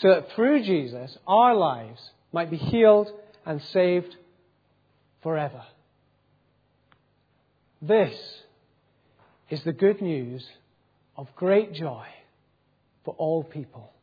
so 0.01 0.09
that 0.09 0.33
through 0.33 0.63
Jesus 0.63 1.17
our 1.27 1.55
lives 1.55 2.11
might 2.33 2.51
be 2.51 2.57
healed 2.57 3.09
and 3.45 3.63
saved 3.63 4.17
forever. 5.23 5.63
This 7.81 8.15
is 9.51 9.63
the 9.63 9.73
good 9.73 10.01
news 10.01 10.45
of 11.17 11.29
great 11.37 11.73
joy 11.73 12.07
for 13.07 13.15
all 13.19 13.45
people. 13.45 13.96